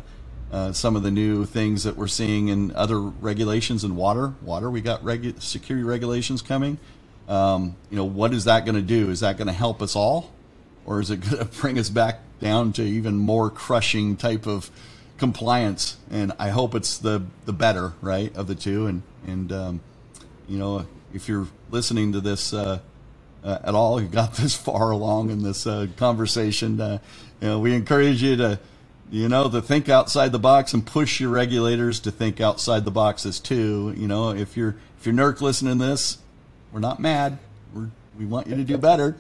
uh, 0.52 0.72
some 0.72 0.95
of 0.95 1.04
the 1.04 1.12
new 1.12 1.45
things 1.45 1.84
that 1.84 1.95
we're 1.95 2.08
seeing 2.08 2.48
in 2.48 2.76
other 2.76 3.00
regulations 3.00 3.84
in 3.84 3.95
water. 3.95 4.34
Water, 4.41 4.72
we 4.72 4.82
got 4.82 5.04
regu- 5.04 5.39
security 5.39 5.84
regulations 5.84 6.41
coming. 6.41 6.80
Um, 7.28 7.76
you 7.91 7.98
know, 7.98 8.06
what 8.06 8.34
is 8.34 8.45
that 8.45 8.65
going 8.65 8.76
to 8.76 8.82
do? 8.82 9.12
Is 9.12 9.19
that 9.19 9.38
going 9.38 9.48
to 9.48 9.54
help 9.54 9.84
us 9.84 9.95
all, 9.95 10.32
or 10.88 11.00
is 11.00 11.12
it 11.12 11.17
going 11.17 11.38
to 11.48 11.62
bring 11.62 11.78
us 11.78 11.89
back 11.89 12.22
down 12.39 12.74
to 12.74 12.82
even 12.82 13.17
more 13.17 13.52
crushing 13.52 14.17
type 14.17 14.48
of 14.48 14.72
compliance? 15.19 15.97
And 16.10 16.32
I 16.39 16.49
hope 16.49 16.73
it's 16.73 16.97
the 16.97 17.23
the 17.45 17.53
better, 17.53 17.93
right, 18.01 18.36
of 18.36 18.47
the 18.47 18.55
two. 18.55 18.88
And 18.88 19.03
and 19.27 19.51
um, 19.51 19.82
you 20.47 20.58
know, 20.58 20.86
if 21.13 21.29
you're 21.29 21.47
listening 21.69 22.12
to 22.13 22.21
this 22.21 22.53
uh, 22.53 22.79
uh, 23.43 23.60
at 23.63 23.75
all, 23.75 24.01
you 24.01 24.08
got 24.08 24.34
this 24.36 24.55
far 24.55 24.91
along 24.91 25.29
in 25.29 25.43
this 25.43 25.67
uh, 25.67 25.88
conversation, 25.97 26.79
uh, 26.82 26.99
you 27.41 27.47
know, 27.47 27.60
we 27.60 27.73
encourage 27.73 28.21
you 28.21 28.36
to, 28.36 28.60
you 29.10 29.29
know, 29.29 29.49
to 29.49 29.62
think 29.62 29.89
outside 29.89 30.32
the 30.32 30.39
box 30.39 30.73
and 30.73 30.86
push 30.86 31.19
your 31.19 31.29
regulators 31.29 31.99
to 32.01 32.12
think 32.12 32.41
outside 32.41 32.86
the 32.86 32.91
boxes 32.91 33.39
too. 33.39 33.93
You 33.97 34.08
know, 34.08 34.32
if 34.32 34.58
you're 34.58 34.75
if 34.99 35.05
you're 35.05 35.15
NERC 35.15 35.41
listening 35.41 35.79
to 35.79 35.86
this, 35.86 36.17
we're 36.71 36.79
not 36.79 36.99
mad. 36.99 37.38
We're, 37.73 37.89
we 38.19 38.25
want 38.25 38.45
you 38.47 38.55
to 38.55 38.63
do 38.63 38.77
better. 38.77 39.15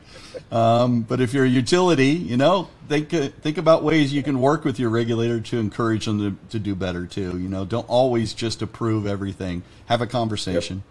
Um, 0.51 1.01
but 1.01 1.21
if 1.21 1.33
you're 1.33 1.45
a 1.45 1.49
utility, 1.49 2.09
you 2.09 2.37
know, 2.37 2.69
think 2.87 3.13
uh, 3.13 3.29
think 3.41 3.57
about 3.57 3.83
ways 3.83 4.13
you 4.13 4.21
can 4.21 4.39
work 4.39 4.63
with 4.65 4.77
your 4.77 4.91
regulator 4.91 5.39
to 5.39 5.57
encourage 5.57 6.05
them 6.05 6.19
to, 6.19 6.37
to 6.51 6.59
do 6.59 6.75
better 6.75 7.07
too. 7.07 7.39
You 7.39 7.49
know, 7.49 7.65
don't 7.65 7.89
always 7.89 8.33
just 8.33 8.61
approve 8.61 9.07
everything. 9.07 9.63
Have 9.87 10.01
a 10.01 10.07
conversation 10.07 10.83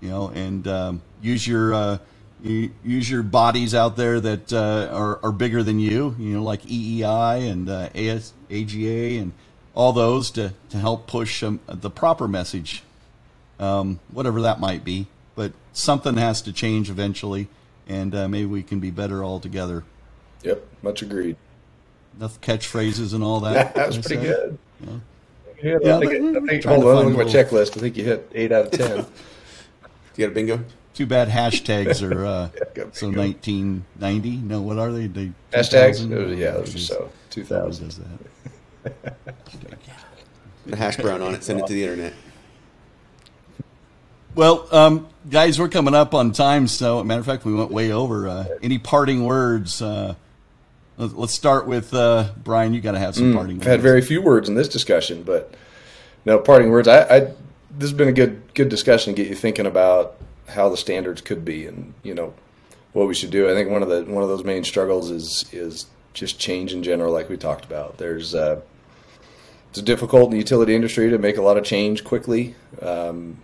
you 0.00 0.08
know, 0.08 0.28
and 0.28 0.66
um, 0.66 1.02
use 1.20 1.46
your 1.46 1.74
uh, 1.74 1.98
you, 2.42 2.70
use 2.84 3.10
your 3.10 3.22
bodies 3.22 3.74
out 3.74 3.96
there 3.96 4.18
that 4.20 4.52
uh, 4.52 4.88
are, 4.92 5.20
are 5.22 5.32
bigger 5.32 5.62
than 5.62 5.78
you, 5.78 6.16
you 6.18 6.34
know, 6.34 6.42
like 6.42 6.62
EEI 6.62 7.50
and 7.50 7.68
uh, 7.68 7.88
AS, 7.94 8.32
AGA 8.50 9.20
and 9.20 9.32
all 9.74 9.92
those 9.92 10.30
to, 10.32 10.52
to 10.70 10.78
help 10.78 11.06
push 11.06 11.42
um, 11.42 11.60
the 11.68 11.90
proper 11.90 12.26
message, 12.26 12.82
um, 13.58 14.00
whatever 14.10 14.40
that 14.42 14.58
might 14.58 14.84
be. 14.84 15.06
But 15.70 15.76
something 15.76 16.16
has 16.16 16.42
to 16.42 16.52
change 16.52 16.90
eventually, 16.90 17.48
and 17.88 18.14
uh, 18.14 18.28
maybe 18.28 18.46
we 18.46 18.62
can 18.62 18.80
be 18.80 18.90
better 18.90 19.22
all 19.22 19.40
together. 19.40 19.84
Yep, 20.42 20.66
much 20.82 21.02
agreed. 21.02 21.36
Enough 22.16 22.40
catchphrases 22.40 23.14
and 23.14 23.22
all 23.22 23.40
that. 23.40 23.74
that 23.74 23.86
was 23.88 23.98
pretty 23.98 24.22
good. 24.22 24.58
Yeah. 24.84 24.90
Yeah, 25.62 25.76
I 25.98 26.00
think, 26.00 26.36
I 26.36 26.40
think, 26.40 26.64
hold 26.64 26.84
on, 26.84 27.12
look 27.12 27.20
at 27.20 27.26
my 27.26 27.30
checklist. 27.30 27.76
I 27.76 27.80
think 27.80 27.96
you 27.98 28.04
hit 28.04 28.30
eight 28.34 28.50
out 28.50 28.66
of 28.66 28.70
ten. 28.72 28.98
you 30.16 30.24
got 30.24 30.30
a 30.30 30.34
bingo? 30.34 30.64
Too 30.94 31.04
bad 31.04 31.28
hashtags 31.28 32.02
are 32.02 32.24
uh, 32.24 32.48
yeah, 32.76 32.84
so 32.92 33.10
1990. 33.10 34.36
No, 34.36 34.62
what 34.62 34.78
are 34.78 34.90
they? 34.90 35.06
they 35.06 35.32
hashtags? 35.52 36.08
Was, 36.08 36.38
yeah, 36.38 36.52
those 36.52 36.74
are 36.74 36.78
so 36.78 37.12
2000. 37.28 37.88
Does 37.88 38.00
that? 38.84 39.16
a 40.72 40.76
hash 40.76 40.96
brown 40.96 41.20
on 41.20 41.34
it. 41.34 41.44
Send 41.44 41.60
it 41.60 41.66
to 41.66 41.74
the 41.74 41.82
internet. 41.82 42.14
Well, 44.34 44.68
um, 44.70 45.08
guys, 45.28 45.58
we're 45.58 45.68
coming 45.68 45.94
up 45.94 46.14
on 46.14 46.32
time. 46.32 46.68
So, 46.68 47.02
matter 47.02 47.20
of 47.20 47.26
fact, 47.26 47.44
we 47.44 47.52
went 47.52 47.70
way 47.70 47.92
over. 47.92 48.28
Uh, 48.28 48.46
any 48.62 48.78
parting 48.78 49.24
words? 49.24 49.82
Uh, 49.82 50.14
let's 50.96 51.34
start 51.34 51.66
with 51.66 51.92
uh, 51.92 52.30
Bryan. 52.42 52.72
You 52.72 52.80
got 52.80 52.92
to 52.92 52.98
have 52.98 53.14
some 53.14 53.32
mm, 53.32 53.34
parting. 53.34 53.56
I've 53.56 53.60
words. 53.60 53.68
had 53.68 53.80
very 53.80 54.02
few 54.02 54.22
words 54.22 54.48
in 54.48 54.54
this 54.54 54.68
discussion, 54.68 55.24
but 55.24 55.54
no 56.24 56.38
parting 56.38 56.70
words. 56.70 56.86
I, 56.86 57.02
I 57.02 57.20
this 57.20 57.90
has 57.90 57.92
been 57.92 58.08
a 58.08 58.12
good 58.12 58.42
good 58.54 58.68
discussion 58.68 59.14
to 59.14 59.22
get 59.22 59.28
you 59.28 59.34
thinking 59.34 59.66
about 59.66 60.16
how 60.48 60.68
the 60.68 60.76
standards 60.76 61.20
could 61.20 61.44
be 61.44 61.66
and 61.66 61.94
you 62.02 62.14
know 62.14 62.34
what 62.92 63.06
we 63.06 63.14
should 63.14 63.30
do. 63.30 63.50
I 63.50 63.54
think 63.54 63.70
one 63.70 63.82
of 63.82 63.88
the 63.88 64.04
one 64.04 64.22
of 64.22 64.28
those 64.28 64.44
main 64.44 64.64
struggles 64.64 65.10
is 65.10 65.44
is 65.52 65.86
just 66.12 66.38
change 66.38 66.72
in 66.72 66.82
general, 66.82 67.12
like 67.12 67.28
we 67.28 67.36
talked 67.36 67.64
about. 67.64 67.98
There's 67.98 68.34
uh, 68.34 68.60
it's 69.70 69.82
difficult 69.82 70.26
in 70.26 70.30
the 70.30 70.38
utility 70.38 70.74
industry 70.74 71.10
to 71.10 71.18
make 71.18 71.36
a 71.36 71.42
lot 71.42 71.56
of 71.56 71.64
change 71.64 72.04
quickly. 72.04 72.54
Um, 72.82 73.38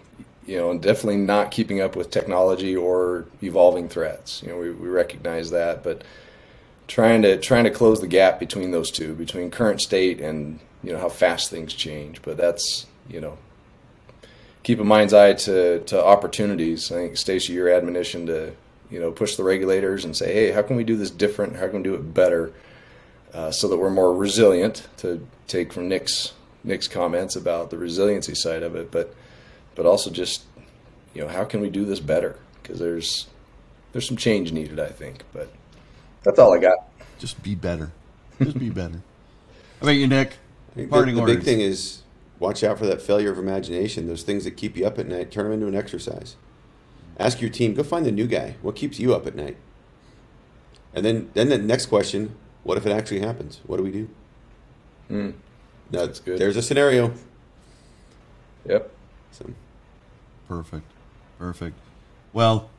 you 0.46 0.56
know, 0.56 0.70
and 0.70 0.80
definitely 0.80 1.16
not 1.16 1.50
keeping 1.50 1.80
up 1.80 1.96
with 1.96 2.10
technology 2.10 2.76
or 2.76 3.26
evolving 3.42 3.88
threats. 3.88 4.42
You 4.42 4.48
know, 4.50 4.58
we, 4.58 4.70
we 4.70 4.88
recognize 4.88 5.50
that, 5.50 5.82
but 5.82 6.02
trying 6.86 7.22
to 7.22 7.36
trying 7.38 7.64
to 7.64 7.70
close 7.70 8.00
the 8.00 8.06
gap 8.06 8.38
between 8.38 8.70
those 8.70 8.90
two, 8.90 9.14
between 9.14 9.50
current 9.50 9.80
state 9.80 10.20
and 10.20 10.60
you 10.82 10.92
know 10.92 10.98
how 10.98 11.08
fast 11.08 11.50
things 11.50 11.74
change. 11.74 12.22
But 12.22 12.36
that's 12.36 12.86
you 13.08 13.20
know 13.20 13.38
keep 14.62 14.80
a 14.80 14.84
mind's 14.84 15.12
eye 15.12 15.32
to 15.32 15.80
to 15.80 16.04
opportunities. 16.04 16.90
I 16.92 16.96
think 16.96 17.16
Stacy, 17.16 17.52
your 17.52 17.68
admonition 17.68 18.26
to 18.26 18.52
you 18.90 19.00
know 19.00 19.10
push 19.10 19.36
the 19.36 19.44
regulators 19.44 20.04
and 20.04 20.16
say, 20.16 20.32
hey, 20.32 20.50
how 20.52 20.62
can 20.62 20.76
we 20.76 20.84
do 20.84 20.96
this 20.96 21.10
different? 21.10 21.56
How 21.56 21.66
can 21.66 21.78
we 21.78 21.82
do 21.82 21.94
it 21.94 22.14
better? 22.14 22.52
Uh, 23.34 23.50
so 23.50 23.68
that 23.68 23.76
we're 23.76 23.90
more 23.90 24.14
resilient. 24.14 24.88
To 24.98 25.26
take 25.48 25.72
from 25.72 25.88
Nick's 25.88 26.32
Nick's 26.62 26.88
comments 26.88 27.36
about 27.36 27.70
the 27.70 27.78
resiliency 27.78 28.34
side 28.34 28.62
of 28.62 28.76
it, 28.76 28.90
but 28.90 29.14
but 29.76 29.86
also 29.86 30.10
just 30.10 30.44
you 31.14 31.22
know 31.22 31.28
how 31.28 31.44
can 31.44 31.60
we 31.60 31.70
do 31.70 31.84
this 31.84 32.00
better? 32.00 32.36
Because 32.60 32.80
there's 32.80 33.26
there's 33.92 34.08
some 34.08 34.16
change 34.16 34.50
needed, 34.52 34.80
I 34.80 34.88
think. 34.88 35.22
But 35.32 35.52
that's 36.24 36.38
all 36.38 36.52
I 36.52 36.58
got. 36.58 36.88
Just 37.18 37.42
be 37.42 37.54
better. 37.54 37.92
Just 38.42 38.58
be 38.58 38.70
better. 38.70 39.00
How 39.80 39.82
about 39.82 39.92
you, 39.92 40.06
Nick? 40.06 40.32
The, 40.74 40.84
the 40.84 41.22
big 41.24 41.42
thing 41.42 41.60
is 41.60 42.02
watch 42.38 42.62
out 42.62 42.78
for 42.78 42.86
that 42.86 43.00
failure 43.00 43.30
of 43.30 43.38
imagination. 43.38 44.08
Those 44.08 44.22
things 44.22 44.44
that 44.44 44.56
keep 44.56 44.76
you 44.76 44.86
up 44.86 44.98
at 44.98 45.06
night, 45.06 45.30
turn 45.30 45.44
them 45.44 45.52
into 45.54 45.66
an 45.66 45.74
exercise. 45.74 46.36
Ask 47.18 47.40
your 47.40 47.48
team, 47.48 47.72
go 47.72 47.82
find 47.82 48.04
the 48.04 48.12
new 48.12 48.26
guy. 48.26 48.56
What 48.60 48.76
keeps 48.76 48.98
you 48.98 49.14
up 49.14 49.26
at 49.26 49.34
night? 49.34 49.56
And 50.92 51.04
then, 51.04 51.30
then 51.32 51.48
the 51.48 51.58
next 51.58 51.86
question: 51.86 52.34
What 52.62 52.76
if 52.76 52.84
it 52.84 52.92
actually 52.92 53.20
happens? 53.20 53.60
What 53.66 53.78
do 53.78 53.82
we 53.82 53.90
do? 53.90 54.08
Hmm. 55.08 55.30
That's 55.90 56.20
good. 56.20 56.38
There's 56.38 56.56
a 56.56 56.62
scenario. 56.62 57.14
Yep. 58.66 58.92
So. 59.30 59.50
Perfect. 60.48 60.84
Perfect. 61.38 61.76
Well, 62.32 62.70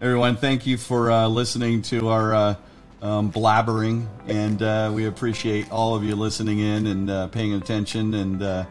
everyone, 0.00 0.36
thank 0.36 0.66
you 0.66 0.76
for 0.76 1.10
uh, 1.10 1.26
listening 1.26 1.82
to 1.82 2.08
our 2.08 2.34
uh, 2.34 2.54
um, 3.02 3.32
blabbering, 3.32 4.06
and 4.26 4.62
uh, 4.62 4.92
we 4.94 5.06
appreciate 5.06 5.70
all 5.70 5.94
of 5.94 6.04
you 6.04 6.14
listening 6.14 6.60
in 6.60 6.86
and 6.86 7.10
uh, 7.10 7.26
paying 7.28 7.54
attention. 7.54 8.14
And 8.14 8.42
uh, 8.42 8.64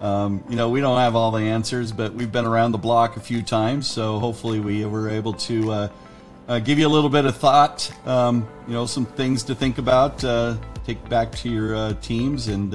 um, 0.00 0.44
you 0.48 0.56
know, 0.56 0.68
we 0.68 0.80
don't 0.80 0.98
have 0.98 1.16
all 1.16 1.30
the 1.30 1.42
answers, 1.42 1.90
but 1.90 2.12
we've 2.12 2.30
been 2.30 2.44
around 2.44 2.72
the 2.72 2.78
block 2.78 3.16
a 3.16 3.20
few 3.20 3.42
times, 3.42 3.90
so 3.90 4.18
hopefully 4.18 4.60
we 4.60 4.84
were 4.84 5.08
able 5.08 5.32
to 5.34 5.72
uh, 5.72 6.58
give 6.60 6.78
you 6.78 6.86
a 6.86 6.90
little 6.90 7.10
bit 7.10 7.24
of 7.24 7.36
thought. 7.36 7.90
Um, 8.06 8.46
you 8.66 8.74
know, 8.74 8.84
some 8.84 9.06
things 9.06 9.42
to 9.44 9.54
think 9.54 9.78
about, 9.78 10.18
take 10.84 11.08
back 11.08 11.32
to 11.36 11.48
your 11.48 11.94
teams, 11.94 12.48
and 12.48 12.72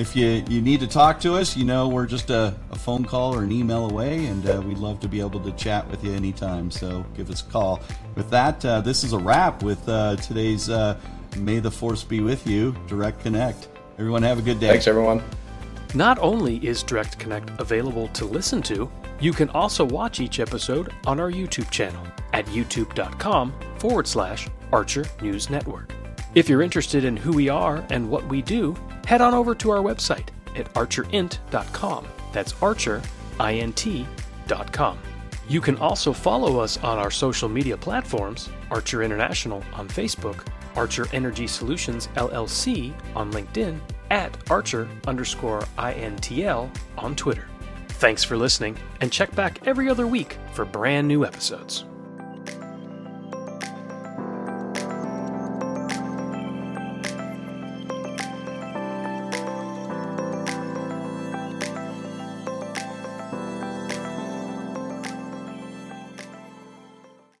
if 0.00 0.16
you, 0.16 0.42
you 0.48 0.62
need 0.62 0.80
to 0.80 0.86
talk 0.86 1.20
to 1.20 1.34
us, 1.34 1.56
you 1.56 1.64
know, 1.64 1.86
we're 1.86 2.06
just 2.06 2.30
a, 2.30 2.54
a 2.70 2.78
phone 2.78 3.04
call 3.04 3.34
or 3.34 3.42
an 3.42 3.52
email 3.52 3.90
away, 3.90 4.24
and 4.26 4.48
uh, 4.48 4.62
we'd 4.64 4.78
love 4.78 4.98
to 5.00 5.08
be 5.08 5.20
able 5.20 5.40
to 5.40 5.52
chat 5.52 5.86
with 5.90 6.02
you 6.02 6.12
anytime. 6.12 6.70
So 6.70 7.04
give 7.14 7.30
us 7.30 7.42
a 7.46 7.50
call. 7.50 7.80
With 8.14 8.30
that, 8.30 8.64
uh, 8.64 8.80
this 8.80 9.04
is 9.04 9.12
a 9.12 9.18
wrap 9.18 9.62
with 9.62 9.86
uh, 9.88 10.16
today's 10.16 10.70
uh, 10.70 10.98
May 11.36 11.58
the 11.58 11.70
Force 11.70 12.02
Be 12.02 12.20
With 12.20 12.46
You 12.46 12.74
Direct 12.88 13.20
Connect. 13.20 13.68
Everyone, 13.98 14.22
have 14.22 14.38
a 14.38 14.42
good 14.42 14.58
day. 14.58 14.68
Thanks, 14.68 14.88
everyone. 14.88 15.22
Not 15.94 16.18
only 16.20 16.64
is 16.66 16.82
Direct 16.82 17.18
Connect 17.18 17.50
available 17.60 18.08
to 18.08 18.24
listen 18.24 18.62
to, 18.62 18.90
you 19.20 19.34
can 19.34 19.50
also 19.50 19.84
watch 19.84 20.18
each 20.18 20.40
episode 20.40 20.94
on 21.06 21.20
our 21.20 21.30
YouTube 21.30 21.70
channel 21.70 22.06
at 22.32 22.46
youtube.com 22.46 23.52
forward 23.76 24.06
slash 24.06 24.48
Archer 24.72 25.04
News 25.20 25.50
Network. 25.50 25.99
If 26.34 26.48
you're 26.48 26.62
interested 26.62 27.04
in 27.04 27.16
who 27.16 27.32
we 27.32 27.48
are 27.48 27.84
and 27.90 28.08
what 28.08 28.28
we 28.28 28.40
do, 28.40 28.76
head 29.06 29.20
on 29.20 29.34
over 29.34 29.54
to 29.56 29.70
our 29.70 29.82
website 29.82 30.28
at 30.54 30.72
archerint.com. 30.74 32.06
That's 32.32 32.52
archerint.com. 32.54 34.98
You 35.48 35.60
can 35.60 35.76
also 35.78 36.12
follow 36.12 36.60
us 36.60 36.76
on 36.78 36.98
our 36.98 37.10
social 37.10 37.48
media 37.48 37.76
platforms 37.76 38.48
Archer 38.70 39.02
International 39.02 39.64
on 39.72 39.88
Facebook, 39.88 40.46
Archer 40.76 41.08
Energy 41.12 41.48
Solutions 41.48 42.06
LLC 42.14 42.94
on 43.16 43.32
LinkedIn, 43.32 43.80
at 44.12 44.36
Archer 44.48 44.88
underscore 45.08 45.62
INTL 45.78 46.70
on 46.96 47.16
Twitter. 47.16 47.48
Thanks 47.88 48.22
for 48.22 48.36
listening, 48.36 48.78
and 49.00 49.10
check 49.10 49.34
back 49.34 49.66
every 49.66 49.90
other 49.90 50.06
week 50.06 50.38
for 50.52 50.64
brand 50.64 51.08
new 51.08 51.24
episodes. 51.24 51.84